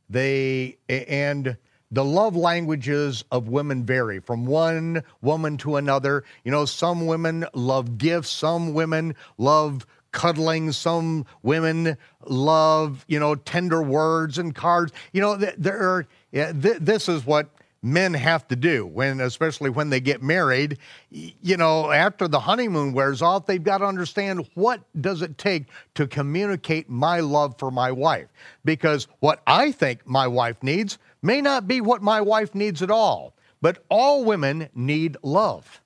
[0.07, 1.57] They, and
[1.91, 6.23] the love languages of women vary from one woman to another.
[6.43, 13.35] You know, some women love gifts, some women love cuddling, some women love, you know,
[13.35, 14.93] tender words and cards.
[15.13, 17.49] You know, there are, this is what
[17.83, 20.77] men have to do when especially when they get married
[21.09, 25.65] you know after the honeymoon wears off they've got to understand what does it take
[25.95, 28.27] to communicate my love for my wife
[28.63, 32.91] because what i think my wife needs may not be what my wife needs at
[32.91, 35.81] all but all women need love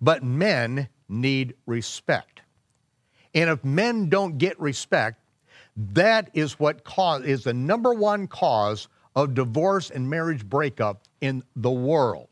[0.00, 2.42] but men need respect
[3.34, 5.20] and if men don't get respect
[5.76, 11.42] that is what cause is the number one cause of divorce and marriage breakup in
[11.56, 12.28] the world.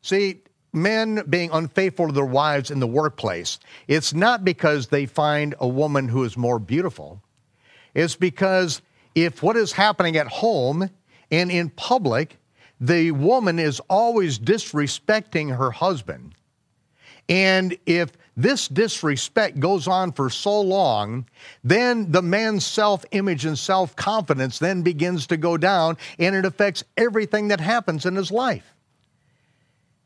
[0.00, 0.42] See,
[0.72, 3.58] men being unfaithful to their wives in the workplace,
[3.88, 7.22] it's not because they find a woman who is more beautiful.
[7.94, 8.80] It's because
[9.14, 10.88] if what is happening at home
[11.32, 12.38] and in public,
[12.80, 16.34] the woman is always disrespecting her husband,
[17.28, 21.26] and if this disrespect goes on for so long,
[21.62, 26.44] then the man's self image and self confidence then begins to go down and it
[26.44, 28.74] affects everything that happens in his life.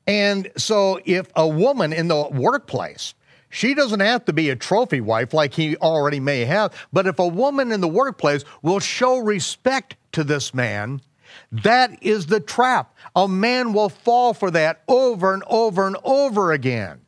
[0.07, 3.15] And so, if a woman in the workplace,
[3.49, 7.19] she doesn't have to be a trophy wife like he already may have, but if
[7.19, 11.01] a woman in the workplace will show respect to this man,
[11.53, 12.95] that is the trap.
[13.15, 17.01] A man will fall for that over and over and over again.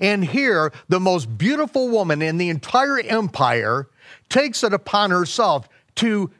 [0.00, 3.88] And here, the most beautiful woman in the entire empire
[4.28, 6.30] takes it upon herself to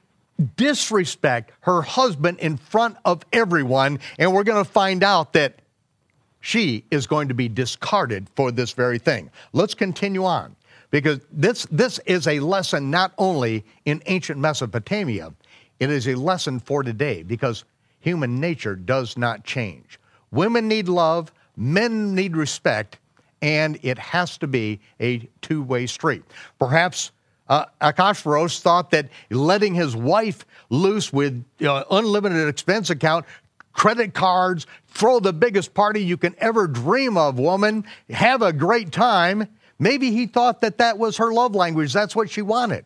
[0.56, 4.00] disrespect her husband in front of everyone.
[4.18, 5.60] And we're going to find out that
[6.40, 9.30] she is going to be discarded for this very thing.
[9.52, 10.54] Let's continue on
[10.90, 15.32] because this, this is a lesson not only in ancient Mesopotamia,
[15.80, 17.64] it is a lesson for today because
[18.00, 19.98] human nature does not change.
[20.30, 22.98] Women need love, men need respect,
[23.42, 26.24] and it has to be a two way street.
[26.58, 27.12] Perhaps
[27.48, 33.24] uh, Achashverosh thought that letting his wife loose with uh, unlimited expense account,
[33.72, 38.90] credit cards, throw the biggest party you can ever dream of, woman, have a great
[38.90, 39.46] time.
[39.78, 41.92] Maybe he thought that that was her love language.
[41.92, 42.84] That's what she wanted.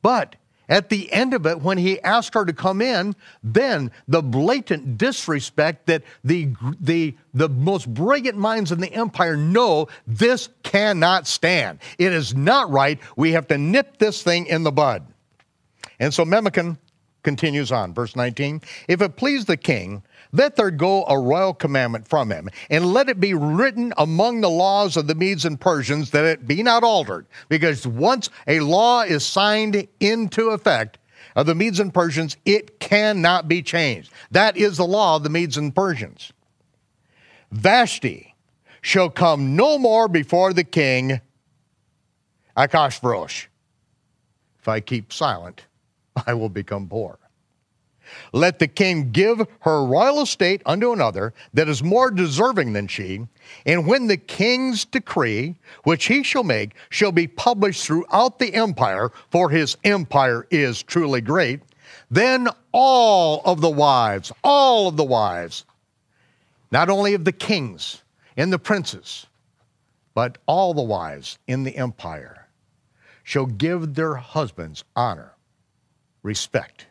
[0.00, 0.36] But
[0.72, 3.14] at the end of it, when he asked her to come in,
[3.44, 6.48] then the blatant disrespect that the,
[6.80, 11.78] the, the most brilliant minds in the empire know this cannot stand.
[11.98, 12.98] It is not right.
[13.16, 15.06] We have to nip this thing in the bud.
[16.00, 16.78] And so Memucan
[17.22, 18.62] continues on, verse 19.
[18.88, 20.02] If it please the king,
[20.32, 24.50] let there go a royal commandment from him, and let it be written among the
[24.50, 27.26] laws of the Medes and Persians that it be not altered.
[27.48, 30.98] Because once a law is signed into effect
[31.36, 34.12] of the Medes and Persians, it cannot be changed.
[34.30, 36.32] That is the law of the Medes and Persians.
[37.50, 38.34] Vashti
[38.80, 41.20] shall come no more before the king
[42.56, 43.46] Achashverosh.
[44.58, 45.66] If I keep silent,
[46.26, 47.18] I will become poor.
[48.32, 53.26] Let the king give her royal estate unto another that is more deserving than she.
[53.66, 59.10] And when the king's decree, which he shall make, shall be published throughout the empire,
[59.30, 61.60] for his empire is truly great,
[62.10, 65.64] then all of the wives, all of the wives,
[66.70, 68.02] not only of the kings
[68.36, 69.26] and the princes,
[70.14, 72.48] but all the wives in the empire,
[73.22, 75.32] shall give their husbands honor,
[76.22, 76.86] respect,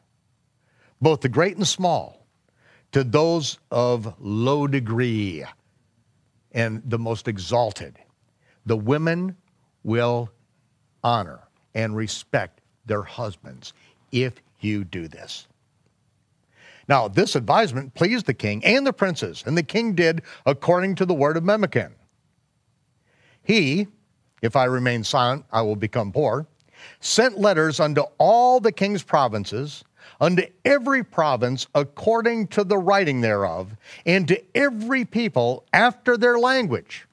[1.02, 2.26] both the great and small,
[2.92, 5.44] to those of low degree
[6.52, 7.98] and the most exalted.
[8.66, 9.36] The women
[9.84, 10.30] will
[11.04, 11.40] honor
[11.74, 13.74] and respect their husbands
[14.12, 15.48] if you do this.
[16.88, 21.06] Now, this advisement pleased the king and the princes, and the king did according to
[21.06, 21.94] the word of Memucan.
[23.44, 23.88] He,
[24.42, 26.48] if I remain silent, I will become poor,
[27.00, 29.84] sent letters unto all the king's provinces
[30.22, 37.08] unto every province according to the writing thereof, and to every people after their language.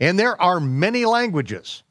[0.00, 1.82] And there are many languages,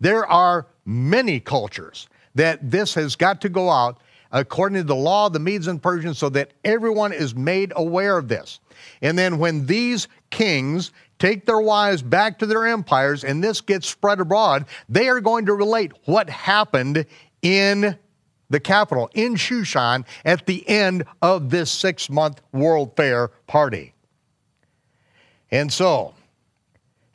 [0.00, 4.00] there are many cultures that this has got to go out
[4.32, 8.18] according to the law of the Medes and Persians so that everyone is made aware
[8.18, 8.60] of this.
[9.00, 13.88] And then when these kings take their wives back to their empires and this gets
[13.88, 17.06] spread abroad, they are going to relate what happened
[17.40, 17.96] in
[18.50, 23.94] the capital, in Shushan, at the end of this six month World Fair party.
[25.50, 26.14] And so,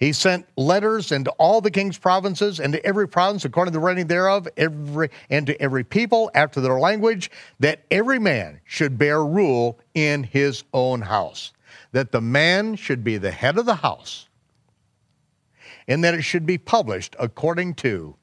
[0.02, 3.86] he sent letters into all the king's provinces and to every province according to the
[3.86, 7.30] writing thereof, every and to every people after their language,
[7.60, 11.54] that every man should bear rule in his own house,
[11.92, 14.28] that the man should be the head of the house,
[15.88, 18.16] and that it should be published according to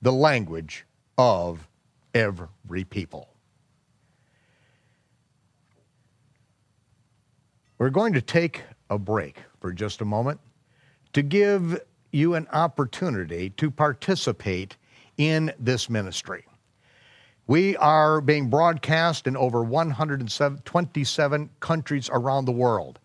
[0.00, 0.86] the language
[1.18, 1.68] of
[2.16, 3.28] every people.
[7.76, 10.40] We're going to take a break for just a moment
[11.12, 11.78] to give
[12.12, 14.78] you an opportunity to participate
[15.18, 16.46] in this ministry.
[17.46, 22.98] We are being broadcast in over 127 countries around the world.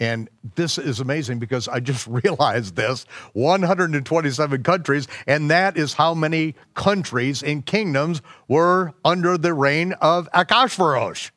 [0.00, 6.14] And this is amazing because I just realized this 127 countries, and that is how
[6.14, 11.30] many countries and kingdoms were under the reign of Achashverosh.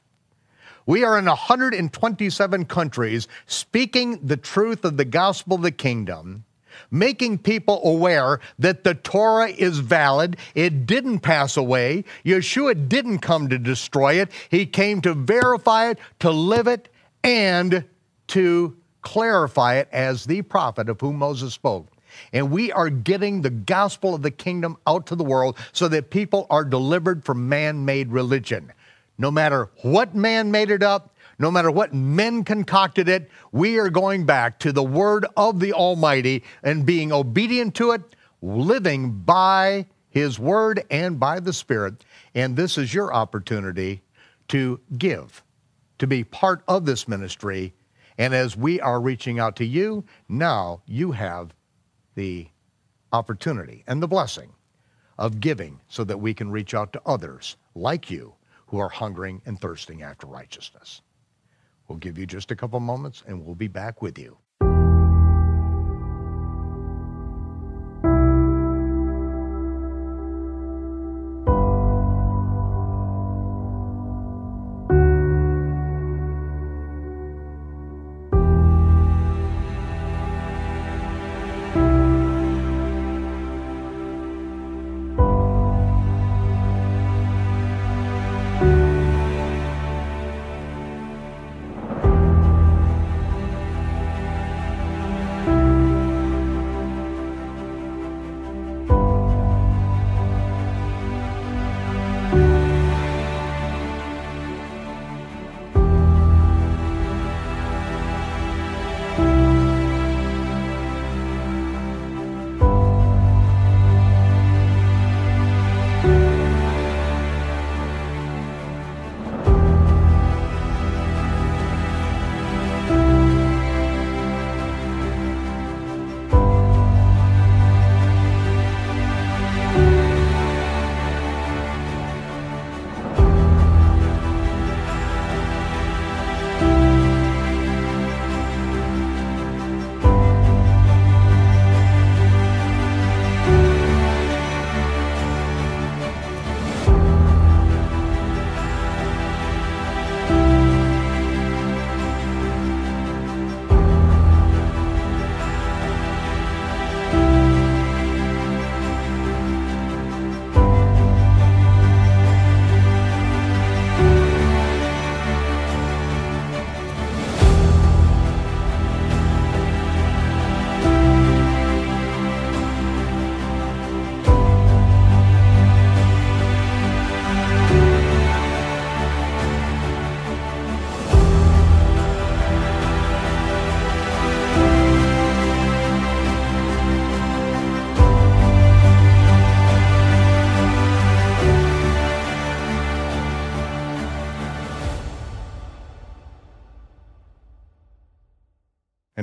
[0.86, 6.44] We are in 127 countries speaking the truth of the gospel of the kingdom,
[6.92, 10.36] making people aware that the Torah is valid.
[10.56, 12.04] It didn't pass away.
[12.26, 16.90] Yeshua didn't come to destroy it, He came to verify it, to live it,
[17.24, 17.86] and
[18.34, 21.88] to clarify it as the prophet of whom Moses spoke.
[22.32, 26.10] And we are getting the gospel of the kingdom out to the world so that
[26.10, 28.74] people are delivered from man made religion.
[29.20, 33.92] No matter what man made it up, no matter what men concocted it, we are
[33.92, 38.02] going back to the word of the Almighty and being obedient to it,
[38.42, 42.04] living by His word and by the Spirit.
[42.34, 44.02] And this is your opportunity
[44.48, 45.44] to give,
[46.00, 47.74] to be part of this ministry.
[48.18, 51.54] And as we are reaching out to you, now you have
[52.16, 52.48] the
[53.12, 54.52] opportunity and the blessing
[55.18, 58.34] of giving so that we can reach out to others like you
[58.68, 61.02] who are hungering and thirsting after righteousness.
[61.88, 64.38] We'll give you just a couple moments and we'll be back with you.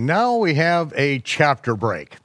[0.00, 2.16] And now we have a chapter break.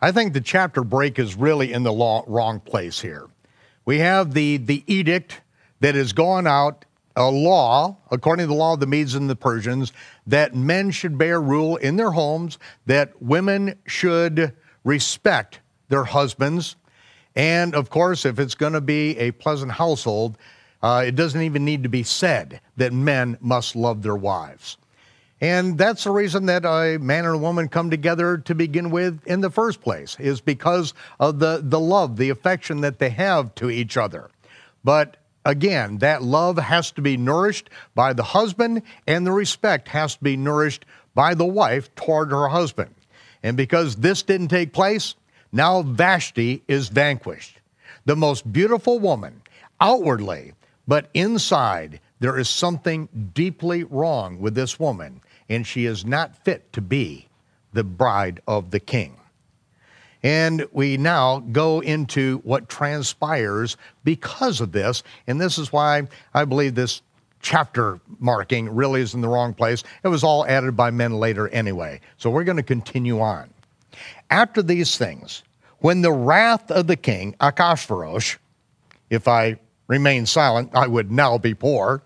[0.00, 3.28] I think the chapter break is really in the law, wrong place here.
[3.84, 5.40] We have the, the edict
[5.78, 9.36] that has gone out, a law, according to the law of the Medes and the
[9.36, 9.92] Persians,
[10.26, 14.52] that men should bear rule in their homes, that women should
[14.82, 15.60] respect
[15.90, 16.74] their husbands.
[17.36, 20.38] And of course, if it's going to be a pleasant household,
[20.82, 24.76] uh, it doesn't even need to be said that men must love their wives.
[25.42, 29.26] And that's the reason that a man and a woman come together to begin with
[29.26, 33.52] in the first place, is because of the, the love, the affection that they have
[33.56, 34.30] to each other.
[34.84, 40.14] But again, that love has to be nourished by the husband, and the respect has
[40.14, 42.94] to be nourished by the wife toward her husband.
[43.42, 45.16] And because this didn't take place,
[45.50, 47.58] now Vashti is vanquished.
[48.04, 49.42] The most beautiful woman
[49.80, 50.52] outwardly,
[50.86, 56.72] but inside, there is something deeply wrong with this woman, and she is not fit
[56.72, 57.28] to be
[57.72, 59.16] the bride of the king.
[60.22, 65.02] And we now go into what transpires because of this.
[65.26, 67.02] And this is why I believe this
[67.40, 69.82] chapter marking really is in the wrong place.
[70.04, 72.00] It was all added by men later anyway.
[72.18, 73.50] So we're going to continue on.
[74.30, 75.42] After these things,
[75.80, 78.36] when the wrath of the king, Achashverosh,
[79.10, 82.02] if I remain silent, I would now be poor,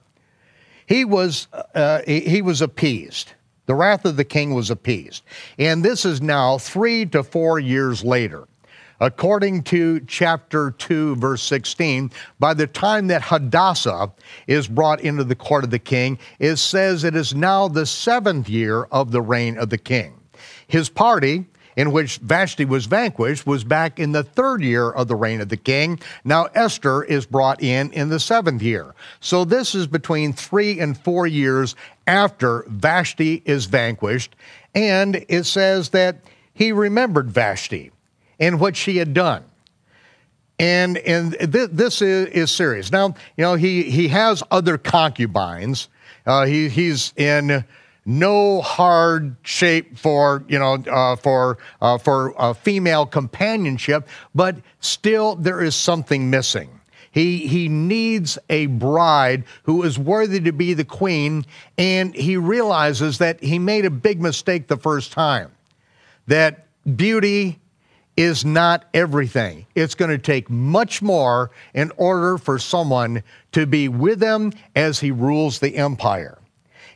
[0.86, 3.32] he was, uh, he was appeased.
[3.66, 5.24] The wrath of the king was appeased.
[5.58, 8.46] And this is now three to four years later.
[8.98, 14.10] According to chapter 2, verse 16, by the time that Hadassah
[14.46, 18.48] is brought into the court of the king, it says it is now the seventh
[18.48, 20.18] year of the reign of the king.
[20.66, 21.44] His party,
[21.76, 25.50] in which Vashti was vanquished, was back in the third year of the reign of
[25.50, 26.00] the king.
[26.24, 28.94] Now Esther is brought in in the seventh year.
[29.20, 34.34] So this is between three and four years after Vashti is vanquished.
[34.74, 36.24] And it says that
[36.54, 37.92] he remembered Vashti
[38.40, 39.44] and what she had done.
[40.58, 42.90] And, and th- this is, is serious.
[42.90, 45.88] Now, you know, he, he has other concubines.
[46.24, 47.64] Uh, he, he's in
[48.06, 55.34] no hard shape for you know uh, for uh, for uh, female companionship, but still
[55.34, 56.70] there is something missing.
[57.10, 61.44] He he needs a bride who is worthy to be the queen,
[61.76, 65.50] and he realizes that he made a big mistake the first time.
[66.28, 67.58] That beauty
[68.16, 69.66] is not everything.
[69.74, 75.00] It's going to take much more in order for someone to be with him as
[75.00, 76.38] he rules the empire.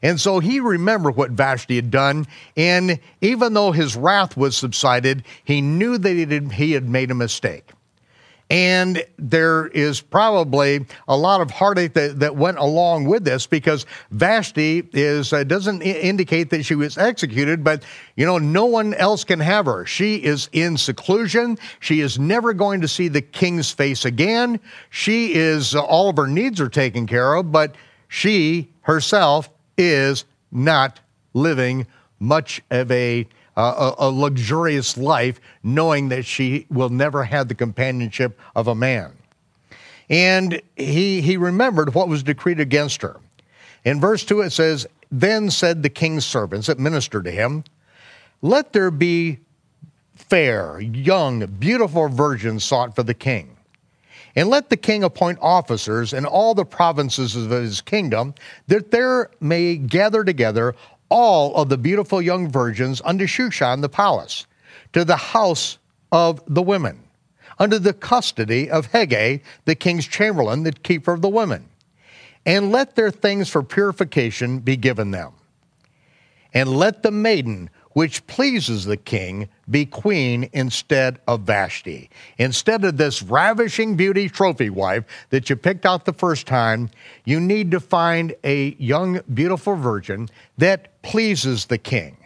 [0.03, 2.27] And so he remembered what Vashti had done,
[2.57, 7.71] and even though his wrath was subsided, he knew that he, had made a mistake.
[8.49, 13.87] And there is probably a lot of heartache that, that went along with this because
[14.11, 17.85] Vashti is uh, doesn't indicate that she was executed, but
[18.17, 19.87] you know no one else can have her.
[19.87, 21.59] She is in seclusion.
[21.79, 24.59] She is never going to see the king's face again.
[24.89, 27.77] She is uh, all of her needs are taken care of, but
[28.09, 29.49] she herself
[29.81, 31.01] is not
[31.35, 31.87] living
[32.19, 33.27] much of a,
[33.57, 39.13] uh, a, luxurious life, knowing that she will never have the companionship of a man.
[40.09, 43.21] And he, he remembered what was decreed against her.
[43.85, 47.65] In verse 2, it says, Then said the king's servants that ministered to him,
[48.43, 49.39] Let there be
[50.15, 53.57] fair, young, beautiful virgins sought for the king.
[54.37, 58.35] And let the king appoint officers in all the provinces of his kingdom,
[58.69, 60.75] that there may gather together
[61.09, 64.47] all of the beautiful young virgins unto Shushan the palace,
[64.93, 65.79] to the house
[66.13, 67.03] of the women,
[67.59, 71.69] under the custody of Hegai, the king's chamberlain, the keeper of the women.
[72.47, 75.33] And let their things for purification be given them.
[76.55, 77.71] And let the maiden
[78.01, 82.09] which pleases the king be queen instead of Vashti.
[82.39, 86.89] Instead of this ravishing beauty trophy wife that you picked out the first time,
[87.27, 92.17] you need to find a young, beautiful virgin that pleases the king.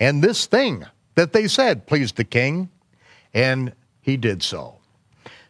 [0.00, 0.84] And this thing
[1.14, 2.68] that they said pleased the king,
[3.32, 4.78] and he did so.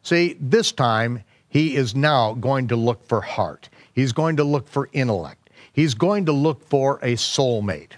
[0.02, 3.70] See, this time he is now going to look for heart.
[3.94, 5.48] He's going to look for intellect.
[5.72, 7.92] He's going to look for a soulmate.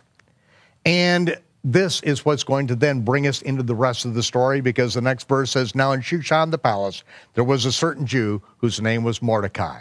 [0.85, 4.61] And this is what's going to then bring us into the rest of the story
[4.61, 7.05] because the next verse says, Now in Shushan the palace,
[7.35, 9.81] there was a certain Jew whose name was Mordecai.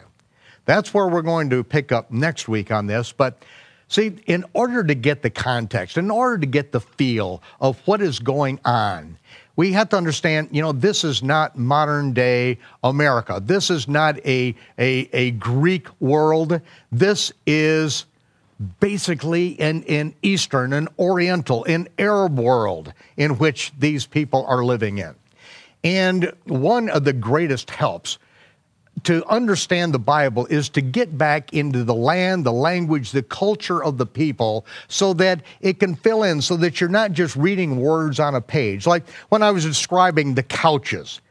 [0.66, 3.12] That's where we're going to pick up next week on this.
[3.12, 3.44] But
[3.88, 8.02] see, in order to get the context, in order to get the feel of what
[8.02, 9.18] is going on,
[9.56, 13.42] we have to understand, you know, this is not modern day America.
[13.44, 16.62] This is not a, a, a Greek world.
[16.92, 18.06] This is
[18.80, 24.98] basically in, an Eastern, an Oriental, an Arab world in which these people are living
[24.98, 25.16] in.
[25.84, 28.18] And one of the greatest helps
[29.04, 33.82] to understand the Bible is to get back into the land, the language, the culture
[33.82, 37.80] of the people so that it can fill in, so that you're not just reading
[37.80, 38.86] words on a page.
[38.86, 41.22] Like when I was describing the couches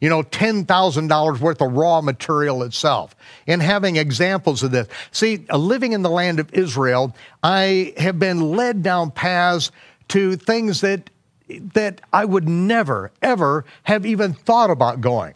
[0.00, 3.16] you know, $10,000 worth of raw material itself,
[3.46, 4.88] and having examples of this.
[5.10, 9.70] See, living in the land of Israel, I have been led down paths
[10.08, 11.10] to things that,
[11.48, 15.34] that I would never, ever have even thought about going.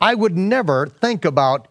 [0.00, 1.68] I would never think about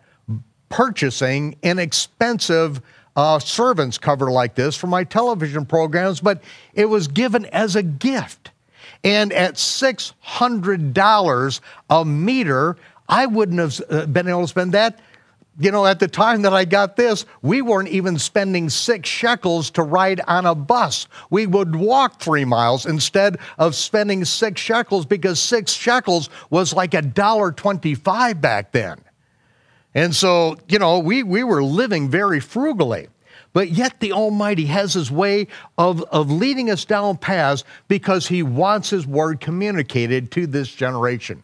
[0.70, 2.82] purchasing an expensive
[3.16, 6.42] uh, servants cover like this for my television programs, but
[6.74, 8.50] it was given as a gift.
[9.04, 12.78] And at $600 a meter,
[13.10, 14.99] I wouldn't have uh, been able to spend that.
[15.60, 19.70] You know, at the time that I got this, we weren't even spending six shekels
[19.72, 21.08] to ride on a bus.
[21.30, 26.95] We would walk three miles instead of spending six shekels because six shekels was like
[26.95, 28.97] a dollar twenty-five back then.
[29.93, 33.10] And so, you know, we, we were living very frugally.
[33.54, 35.47] But yet the Almighty has his way
[35.78, 41.43] of, of leading us down paths because he wants his word communicated to this generation.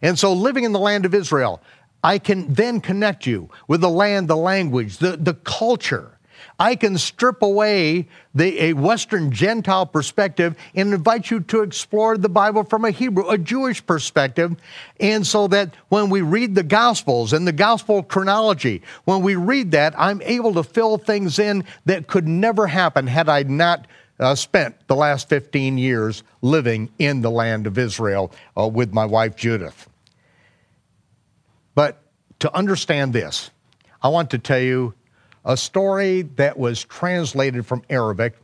[0.00, 1.60] And so, living in the land of Israel,
[2.02, 6.17] I can then connect you with the land, the language, the, the culture.
[6.58, 12.28] I can strip away the, a Western Gentile perspective and invite you to explore the
[12.28, 14.56] Bible from a Hebrew, a Jewish perspective.
[14.98, 19.70] And so that when we read the Gospels and the Gospel chronology, when we read
[19.70, 23.86] that, I'm able to fill things in that could never happen had I not
[24.18, 29.04] uh, spent the last 15 years living in the land of Israel uh, with my
[29.04, 29.88] wife Judith.
[31.76, 32.02] But
[32.40, 33.50] to understand this,
[34.02, 34.94] I want to tell you
[35.44, 38.34] a story that was translated from Arabic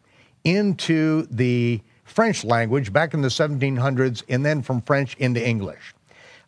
[0.45, 5.95] into the French language back in the 1700s and then from French into English.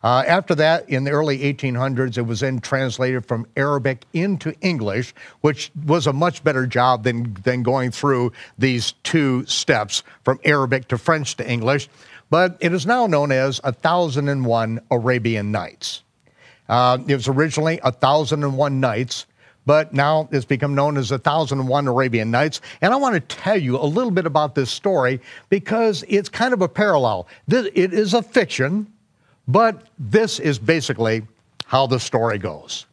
[0.03, 5.13] Uh, after that, in the early 1800s, it was then translated from Arabic into English,
[5.41, 10.87] which was a much better job than, than going through these two steps from Arabic
[10.87, 11.89] to French to English.
[12.29, 16.03] But it is now known as A Thousand and One Arabian Nights.
[16.69, 19.25] Uh, it was originally A Thousand and One Nights,
[19.67, 22.61] but now it's become known as the Thousand and One Arabian Nights.
[22.81, 26.53] And I want to tell you a little bit about this story because it's kind
[26.53, 27.27] of a parallel.
[27.49, 28.91] It is a fiction,
[29.45, 31.27] but this is basically
[31.65, 32.85] how the story goes.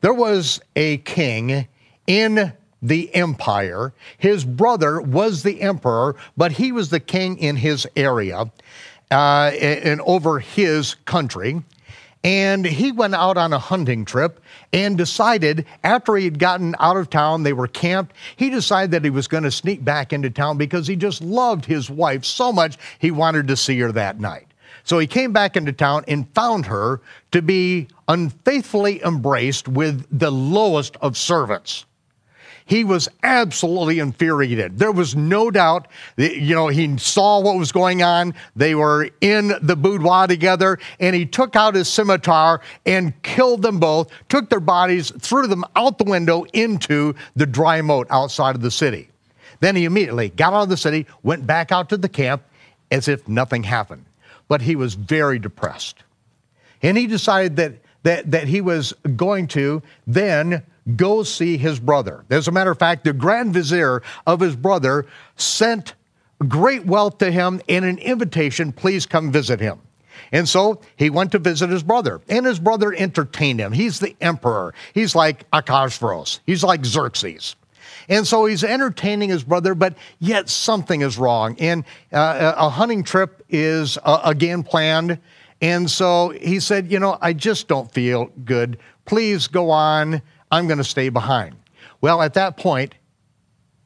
[0.00, 1.68] There was a king
[2.08, 3.92] in the empire.
[4.18, 8.50] His brother was the emperor, but he was the king in his area
[9.12, 11.62] uh, and over his country.
[12.24, 14.40] And he went out on a hunting trip
[14.72, 19.04] and decided, after he had gotten out of town, they were camped, he decided that
[19.04, 22.52] he was going to sneak back into town because he just loved his wife so
[22.52, 24.46] much he wanted to see her that night.
[24.82, 27.00] So he came back into town and found her
[27.32, 31.84] to be unfaithfully embraced with the lowest of servants
[32.68, 34.78] he was absolutely infuriated.
[34.78, 38.34] There was no doubt, that, you know, he saw what was going on.
[38.54, 43.80] They were in the boudoir together, and he took out his scimitar and killed them
[43.80, 48.60] both, took their bodies, threw them out the window into the dry moat outside of
[48.60, 49.08] the city.
[49.60, 52.42] Then he immediately got out of the city, went back out to the camp
[52.90, 54.04] as if nothing happened.
[54.46, 56.02] But he was very depressed.
[56.82, 60.62] And he decided that, that, that he was going to then
[60.96, 62.24] go see his brother.
[62.30, 65.94] As a matter of fact, the grand vizier of his brother sent
[66.46, 69.80] great wealth to him and an invitation, please come visit him.
[70.32, 73.72] And so he went to visit his brother, and his brother entertained him.
[73.72, 74.74] He's the emperor.
[74.92, 76.40] He's like Ahasuerus.
[76.44, 77.56] He's like Xerxes.
[78.08, 81.56] And so he's entertaining his brother, but yet something is wrong.
[81.58, 85.18] And uh, a hunting trip is uh, again planned.
[85.60, 88.78] And so he said, You know, I just don't feel good.
[89.04, 90.22] Please go on.
[90.50, 91.56] I'm going to stay behind.
[92.00, 92.94] Well, at that point,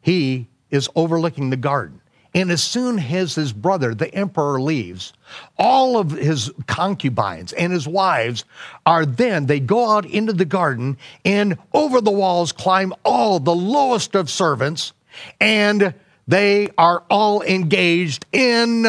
[0.01, 2.01] he is overlooking the garden.
[2.35, 5.13] And as soon as his brother, the emperor, leaves,
[5.59, 8.45] all of his concubines and his wives
[8.87, 10.97] are then, they go out into the garden
[11.27, 14.95] and over the walls climb all the lowest of servants,
[15.41, 15.95] and
[16.27, 18.87] they are all engaged in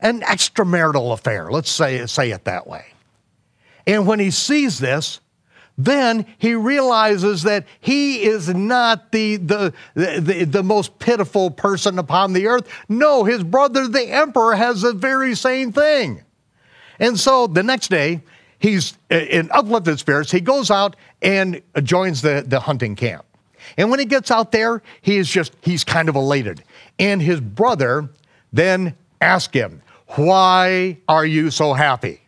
[0.00, 1.50] an extramarital affair.
[1.50, 2.86] Let's say, say it that way.
[3.86, 5.20] And when he sees this,
[5.84, 12.32] then he realizes that he is not the, the, the, the, most pitiful person upon
[12.32, 12.68] the earth.
[12.88, 16.22] No, his brother, the emperor, has the very same thing.
[16.98, 18.22] And so the next day,
[18.58, 20.30] he's uh, in uplifted spirits.
[20.30, 23.24] He goes out and joins the, the hunting camp.
[23.76, 26.62] And when he gets out there, he is just, he's kind of elated.
[26.98, 28.08] And his brother
[28.52, 32.21] then asks him, Why are you so happy?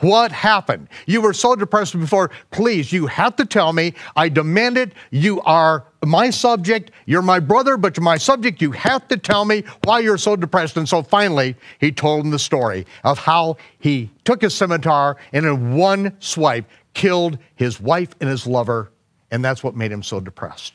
[0.00, 0.88] What happened?
[1.06, 2.30] You were so depressed before.
[2.50, 3.94] Please, you have to tell me.
[4.16, 4.92] I demand it.
[5.10, 6.90] You are my subject.
[7.04, 8.62] You're my brother, but you're my subject.
[8.62, 10.76] You have to tell me why you're so depressed.
[10.78, 15.44] And so finally, he told him the story of how he took his scimitar and
[15.44, 18.90] in one swipe killed his wife and his lover.
[19.30, 20.74] And that's what made him so depressed.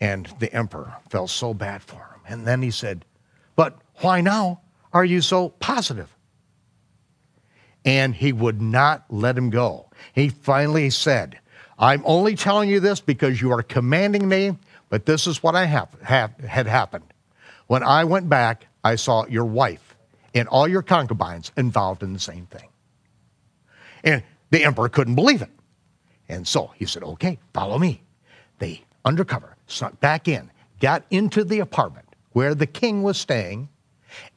[0.00, 2.20] And the emperor felt so bad for him.
[2.26, 3.04] And then he said,
[3.54, 4.60] But why now?
[4.94, 6.14] Are you so positive?
[7.84, 9.90] and he would not let him go.
[10.14, 11.38] He finally said,
[11.78, 14.56] I'm only telling you this because you are commanding me,
[14.88, 17.04] but this is what I have, have, had happened.
[17.66, 19.96] When I went back, I saw your wife
[20.34, 22.68] and all your concubines involved in the same thing.
[24.02, 25.50] And the emperor couldn't believe it.
[26.28, 28.02] And so he said, okay, follow me.
[28.58, 33.68] They undercover, snuck back in, got into the apartment where the king was staying,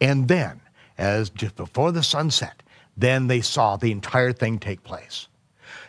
[0.02, 0.62] and then,
[0.98, 2.64] as just before the sun set,
[2.96, 5.28] then they saw the entire thing take place.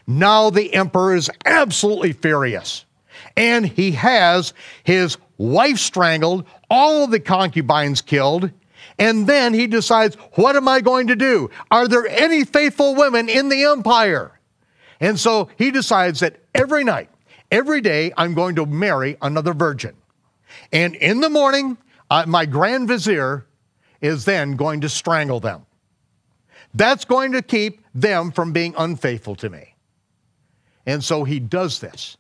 [0.07, 2.85] Now the emperor is absolutely furious,
[3.37, 8.51] and he has his wife strangled, all of the concubines killed,
[8.99, 11.51] and then he decides, what am I going to do?
[11.71, 14.39] Are there any faithful women in the empire?
[15.01, 17.09] And so he decides that every night,
[17.51, 19.95] every day, I'm going to marry another virgin.
[20.73, 21.79] And in the morning,
[22.11, 23.47] uh, my grand vizier
[24.01, 25.67] is then going to strangle them.
[26.75, 29.75] That's going to keep them from being unfaithful to me.
[30.87, 32.17] And so he does this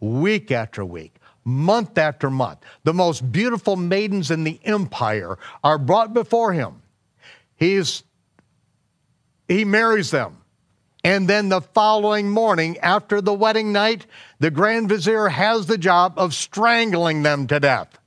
[0.00, 2.60] week after week, month after month.
[2.84, 6.82] The most beautiful maidens in the empire are brought before him.
[7.56, 8.02] He's,
[9.48, 10.38] he marries them.
[11.02, 14.06] And then the following morning, after the wedding night,
[14.38, 17.99] the Grand Vizier has the job of strangling them to death.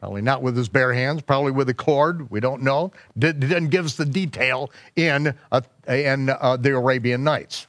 [0.00, 2.30] Probably not with his bare hands, probably with a cord.
[2.30, 2.92] We don't know.
[3.18, 7.66] Didn't give us the detail in, uh, in uh, the Arabian Nights.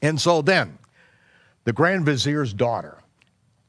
[0.00, 0.78] And so then,
[1.64, 2.98] the Grand Vizier's daughter,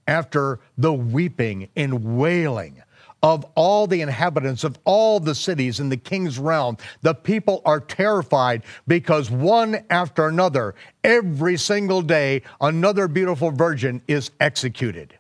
[0.08, 2.82] after the weeping and wailing
[3.24, 6.78] of all the inhabitants of all the cities in the king's realm.
[7.02, 14.32] The people are terrified because one after another, every single day, another beautiful virgin is
[14.40, 15.17] executed.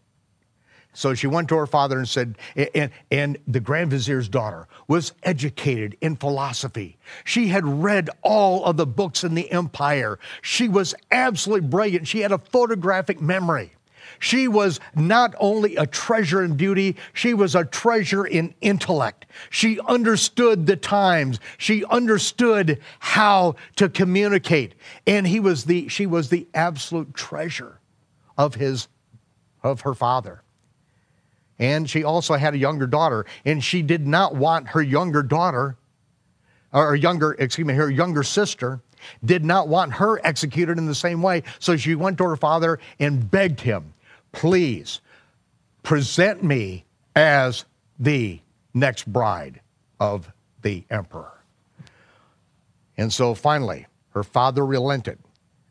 [0.97, 2.39] So she went to her father and said,
[2.73, 6.97] and, and the Grand Vizier's daughter was educated in philosophy.
[7.23, 10.17] She had read all of the books in the empire.
[10.41, 12.07] She was absolutely brilliant.
[12.07, 13.75] She had a photographic memory.
[14.17, 19.27] She was not only a treasure in beauty, she was a treasure in intellect.
[19.51, 21.39] She understood the times.
[21.59, 24.73] She understood how to communicate.
[25.05, 27.81] And he was the, she was the absolute treasure
[28.35, 28.87] of his,
[29.61, 30.41] of her father.
[31.59, 35.75] And she also had a younger daughter, and she did not want her younger daughter,
[36.71, 38.79] or younger, excuse me, her younger sister,
[39.25, 41.43] did not want her executed in the same way.
[41.59, 43.93] So she went to her father and begged him
[44.37, 45.01] please
[45.81, 46.85] present me
[47.15, 47.65] as
[47.97, 48.39] the
[48.73, 49.61] next bride
[49.99, 50.31] of
[50.61, 51.33] the emperor.
[52.97, 55.17] And so finally, her father relented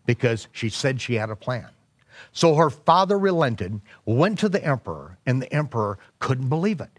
[0.04, 1.68] because she said she had a plan.
[2.32, 6.90] So her father relented, went to the emperor, and the emperor couldn't believe it.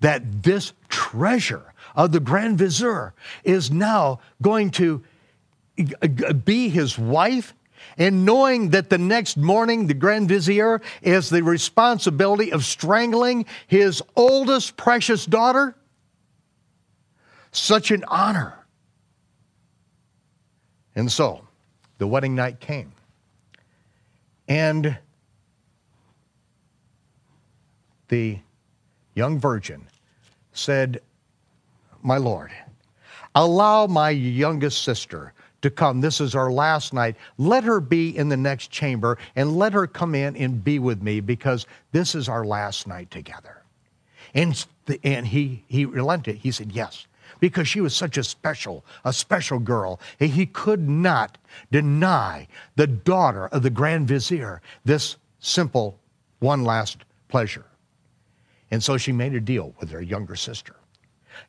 [0.00, 5.02] That this treasure of the Grand Vizier is now going to
[6.44, 7.54] be his wife
[7.96, 14.02] and knowing that the next morning the Grand Vizier is the responsibility of strangling his
[14.16, 15.76] oldest precious daughter?
[17.52, 18.54] Such an honor.
[20.96, 21.46] And so
[21.98, 22.92] the wedding night came.
[24.48, 24.96] And
[28.08, 28.38] the
[29.14, 29.86] young virgin
[30.52, 31.00] said,
[32.02, 32.52] My Lord,
[33.34, 35.32] allow my youngest sister
[35.62, 36.00] to come.
[36.00, 37.16] This is our last night.
[37.38, 41.02] Let her be in the next chamber and let her come in and be with
[41.02, 43.62] me because this is our last night together.
[44.34, 44.64] And,
[45.02, 46.36] and he, he relented.
[46.36, 47.06] He said, Yes,
[47.40, 50.00] because she was such a special, a special girl.
[50.18, 51.38] He could not
[51.70, 55.98] deny the daughter of the Grand Vizier this simple
[56.40, 57.66] one last pleasure.
[58.70, 60.76] And so she made a deal with her younger sister.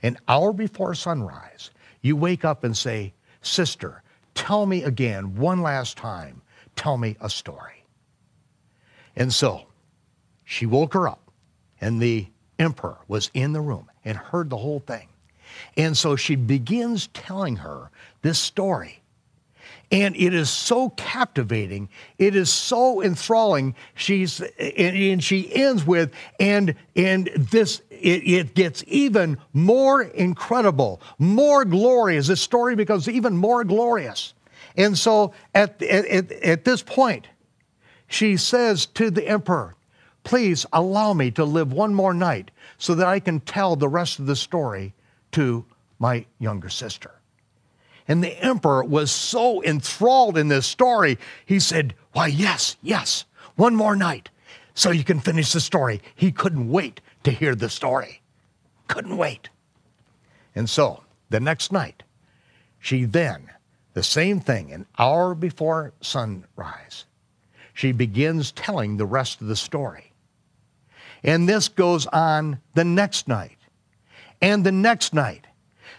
[0.04, 1.72] An hour before sunrise,
[2.02, 4.02] you wake up and say, Sister,
[4.36, 6.42] Tell me again, one last time,
[6.76, 7.86] tell me a story.
[9.16, 9.66] And so
[10.44, 11.32] she woke her up,
[11.82, 12.28] and the
[12.60, 15.08] emperor was in the room and heard the whole thing.
[15.78, 17.90] And so she begins telling her
[18.22, 19.02] this story.
[19.92, 21.90] And it is so captivating.
[22.18, 23.76] It is so enthralling.
[23.94, 31.66] She's and, she ends with, and and this it, it gets even more incredible, more
[31.66, 32.28] glorious.
[32.28, 34.34] This story becomes even more glorious.
[34.76, 37.28] And so at, at, at this point,
[38.08, 39.76] she says to the emperor,
[40.24, 42.50] Please allow me to live one more night
[42.80, 44.95] so that I can tell the rest of the story
[45.36, 45.66] to
[46.00, 47.12] my younger sister.
[48.08, 53.26] And the emperor was so enthralled in this story, he said, Why, yes, yes,
[53.56, 54.30] one more night
[54.74, 56.02] so you can finish the story.
[56.16, 58.22] He couldn't wait to hear the story.
[58.88, 59.50] Couldn't wait.
[60.54, 62.04] And so the next night,
[62.80, 63.50] she then,
[63.94, 67.06] the same thing, an hour before sunrise,
[67.74, 70.14] she begins telling the rest of the story.
[71.24, 73.55] And this goes on the next night
[74.46, 75.48] and the next night.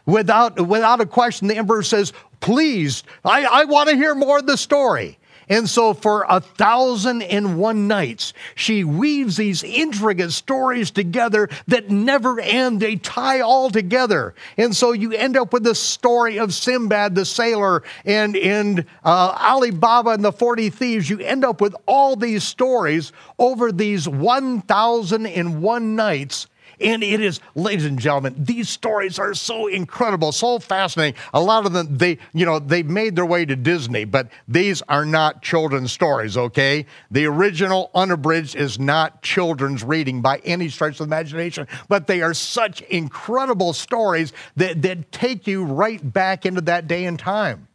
[0.06, 4.46] Without, without a question, the emperor says, Please, I, I want to hear more of
[4.46, 5.18] the story.
[5.48, 11.90] And so, for a thousand and one nights, she weaves these intricate stories together that
[11.90, 12.78] never end.
[12.78, 14.34] They tie all together.
[14.56, 19.36] And so, you end up with the story of Sinbad the sailor and, and uh,
[19.40, 21.10] Ali Baba and the 40 thieves.
[21.10, 26.46] You end up with all these stories over these 1,001 nights
[26.80, 31.18] and it is, ladies and gentlemen, these stories are so incredible, so fascinating.
[31.32, 34.82] A lot of them, they, you know, they made their way to Disney, but these
[34.82, 36.86] are not children's stories, okay?
[37.10, 42.34] The original unabridged is not children's reading by any stretch of imagination, but they are
[42.34, 47.68] such incredible stories that, that take you right back into that day and time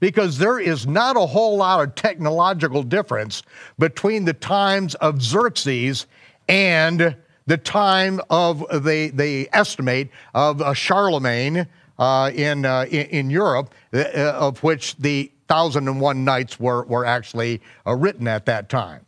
[0.00, 3.42] because there is not a whole lot of technological difference
[3.78, 6.06] between the times of Xerxes
[6.48, 7.16] and
[7.46, 11.66] the time of, the, they estimate, of uh, Charlemagne
[11.98, 16.84] uh, in, uh, in, in, Europe, uh, of which the Thousand and One Nights were,
[16.84, 19.02] were actually uh, written at that time.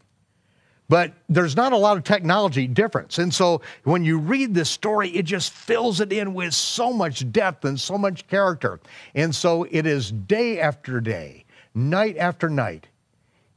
[0.88, 3.18] But there's not a lot of technology difference.
[3.18, 7.30] And so when you read this story, it just fills it in with so much
[7.30, 8.80] depth and so much character.
[9.14, 12.86] And so it is day after day, night after night,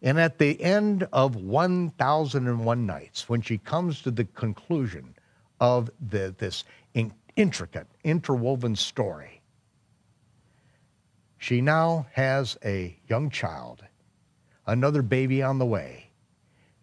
[0.01, 5.15] and at the end of 1001 nights, when she comes to the conclusion
[5.59, 9.41] of the, this in, intricate, interwoven story,
[11.37, 13.83] she now has a young child,
[14.65, 16.09] another baby on the way,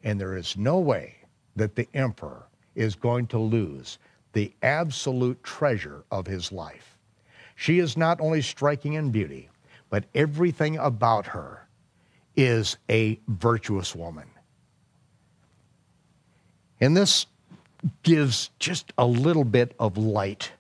[0.05, 1.17] and there is no way
[1.57, 2.47] that the emperor
[2.77, 3.99] is going to lose
[4.33, 6.97] the absolute treasure of his life.
[7.57, 9.49] She is not only striking in beauty,
[9.91, 11.68] but everything about her
[12.39, 14.29] is a virtuous woman.
[16.81, 17.27] And this
[18.05, 20.53] gives just a little bit of light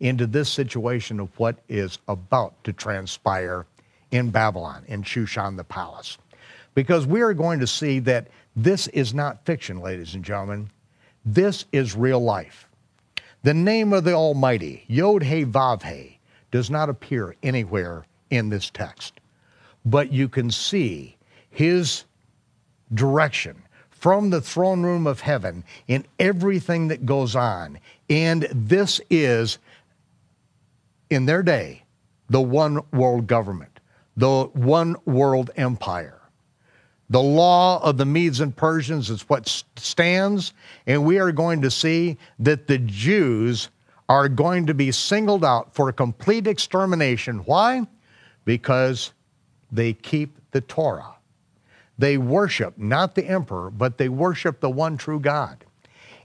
[0.00, 3.64] into this situation of what is about to transpire
[4.10, 6.18] in Babylon, in Shushan the palace.
[6.74, 8.26] Because we are going to see that
[8.56, 10.68] this is not fiction, ladies and gentlemen.
[11.24, 12.66] This is real life.
[13.44, 16.18] The name of the Almighty, Yod He Vav He,
[16.50, 19.20] does not appear anywhere in this text.
[19.84, 21.16] But you can see
[21.50, 22.04] his
[22.94, 27.78] direction from the throne room of heaven in everything that goes on.
[28.08, 29.58] And this is,
[31.10, 31.84] in their day,
[32.30, 33.80] the one world government,
[34.16, 36.16] the one world empire.
[37.10, 40.54] The law of the Medes and Persians is what stands,
[40.86, 43.68] and we are going to see that the Jews
[44.08, 47.38] are going to be singled out for complete extermination.
[47.40, 47.86] Why?
[48.44, 49.12] Because
[49.72, 51.14] they keep the Torah.
[52.00, 55.66] They worship not the emperor, but they worship the one true God.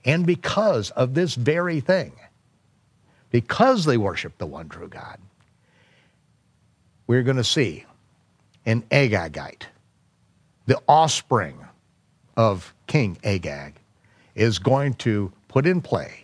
[0.05, 2.13] And because of this very thing,
[3.29, 5.19] because they worship the one true God,
[7.07, 7.83] we're going to see
[8.65, 9.63] an Agagite,
[10.65, 11.59] the offspring
[12.37, 13.73] of King Agag,
[14.33, 16.23] is going to put in play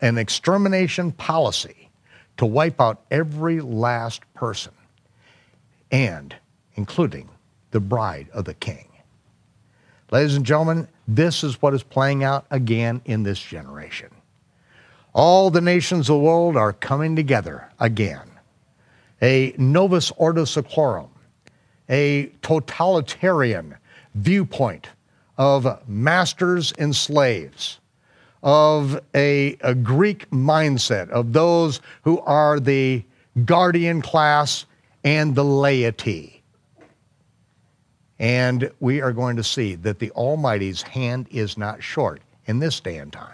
[0.00, 1.90] an extermination policy
[2.36, 4.72] to wipe out every last person,
[5.90, 6.36] and
[6.76, 7.28] including
[7.76, 8.88] the bride of the king.
[10.10, 14.08] Ladies and gentlemen, this is what is playing out again in this generation.
[15.12, 18.30] All the nations of the world are coming together again.
[19.20, 21.10] A novus ordo seclorum,
[21.90, 23.76] a totalitarian
[24.14, 24.88] viewpoint
[25.36, 27.78] of masters and slaves,
[28.42, 33.04] of a, a Greek mindset, of those who are the
[33.44, 34.64] guardian class
[35.04, 36.35] and the laity
[38.18, 42.80] and we are going to see that the Almighty's hand is not short in this
[42.80, 43.32] day and time.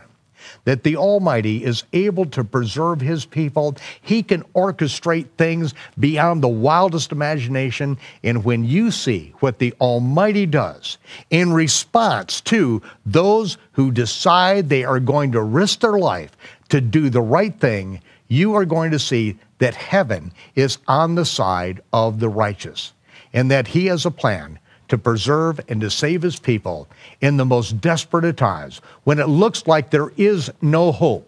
[0.64, 3.76] That the Almighty is able to preserve His people.
[4.00, 7.96] He can orchestrate things beyond the wildest imagination.
[8.24, 10.98] And when you see what the Almighty does
[11.30, 16.36] in response to those who decide they are going to risk their life
[16.70, 21.24] to do the right thing, you are going to see that heaven is on the
[21.24, 22.94] side of the righteous
[23.32, 24.58] and that He has a plan
[24.92, 26.86] to preserve and to save his people
[27.22, 31.26] in the most desperate of times, when it looks like there is no hope,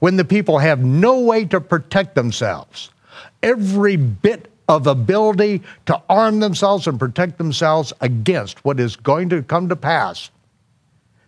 [0.00, 2.90] when the people have no way to protect themselves.
[3.40, 9.44] Every bit of ability to arm themselves and protect themselves against what is going to
[9.44, 10.32] come to pass,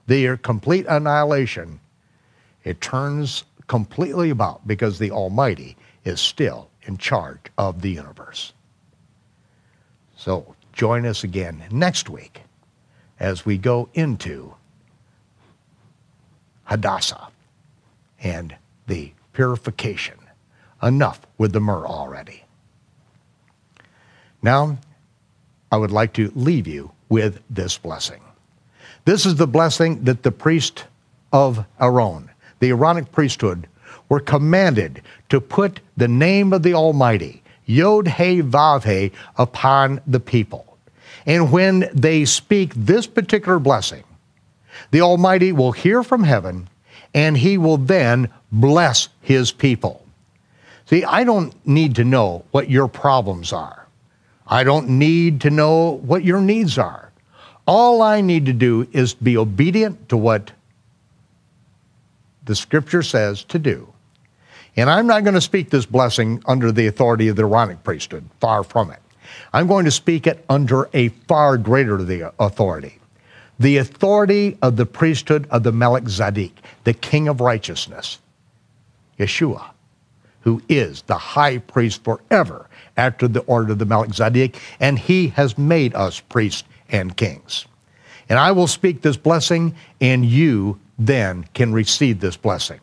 [0.08, 1.78] their complete annihilation,
[2.64, 8.54] it turns completely about because the Almighty is still in charge of the universe.
[10.16, 12.42] So join us again next week
[13.18, 14.54] as we go into
[16.64, 17.28] Hadassah
[18.22, 18.54] and
[18.86, 20.18] the purification.
[20.82, 22.44] Enough with the myrrh already.
[24.42, 24.76] Now,
[25.72, 28.20] I would like to leave you with this blessing.
[29.06, 30.84] This is the blessing that the priest
[31.32, 33.66] of Aaron, the Aaronic priesthood,
[34.10, 35.00] were commanded
[35.30, 40.65] to put the name of the Almighty, Yod He Vav He, upon the people.
[41.26, 44.04] And when they speak this particular blessing,
[44.92, 46.68] the Almighty will hear from heaven
[47.12, 50.04] and he will then bless his people.
[50.86, 53.86] See, I don't need to know what your problems are.
[54.46, 57.10] I don't need to know what your needs are.
[57.66, 60.52] All I need to do is be obedient to what
[62.44, 63.92] the scripture says to do.
[64.76, 68.28] And I'm not going to speak this blessing under the authority of the Aaronic priesthood,
[68.40, 69.00] far from it.
[69.52, 72.98] I'm going to speak it under a far greater the authority
[73.58, 76.52] the authority of the priesthood of the Melchizedek,
[76.84, 78.18] the King of righteousness,
[79.18, 79.70] Yeshua,
[80.40, 85.56] who is the high priest forever after the order of the Melchizedek, and he has
[85.56, 87.66] made us priests and kings.
[88.28, 92.80] And I will speak this blessing, and you then can receive this blessing.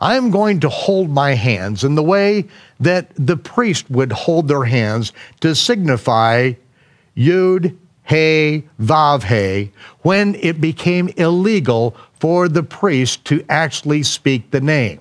[0.00, 2.46] I am going to hold my hands in the way
[2.80, 6.52] that the priest would hold their hands to signify
[7.16, 7.76] Yud,
[8.06, 9.72] He, Vav, He,
[10.02, 15.00] when it became illegal for the priest to actually speak the name.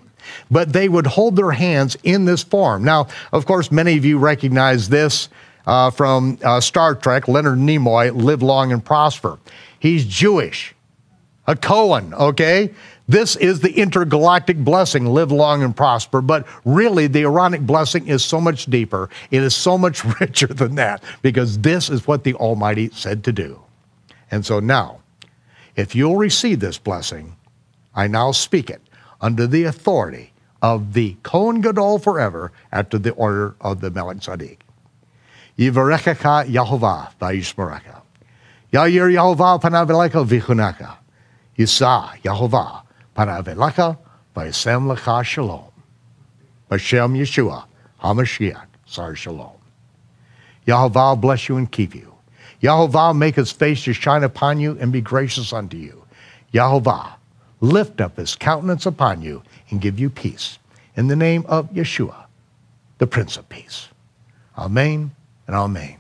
[0.49, 2.83] But they would hold their hands in this form.
[2.83, 5.29] Now, of course, many of you recognize this
[5.67, 9.39] uh, from uh, Star Trek, Leonard Nimoy, Live Long and Prosper.
[9.79, 10.73] He's Jewish,
[11.47, 12.73] a Cohen, okay?
[13.07, 16.21] This is the intergalactic blessing, live long and prosper.
[16.21, 19.09] But really, the Aaronic blessing is so much deeper.
[19.29, 23.31] It is so much richer than that because this is what the Almighty said to
[23.31, 23.61] do.
[24.31, 25.01] And so now,
[25.75, 27.35] if you'll receive this blessing,
[27.93, 28.81] I now speak it
[29.21, 34.61] under the authority of the Kohen Gadol forever after the order of the Melchizedek.
[35.59, 38.01] Yivarechecha Yahovah vayishmerecha.
[38.73, 39.87] Yair Yahovah panav
[40.25, 40.97] vichunaka.
[41.57, 42.84] Yisa Yahovah
[43.15, 43.97] Paravelacha,
[44.35, 45.71] Vaisem Lecha Shalom.
[46.69, 47.65] Bashem Yeshua,
[48.01, 49.51] HaMashiach, Sar Shalom.
[50.67, 52.13] Yahovah bless you and keep you.
[52.61, 56.03] Yahovah make his face to shine upon you and be gracious unto you.
[56.53, 57.13] Yahovah
[57.61, 60.57] lift up his countenance upon you and give you peace.
[60.95, 62.25] In the name of Yeshua,
[62.97, 63.89] the Prince of Peace.
[64.57, 65.11] Amen
[65.47, 65.97] and Amen.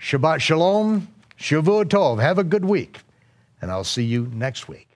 [0.00, 2.20] Shabbat Shalom, Shavua Tov.
[2.20, 2.98] Have a good week,
[3.60, 4.87] and I'll see you next week.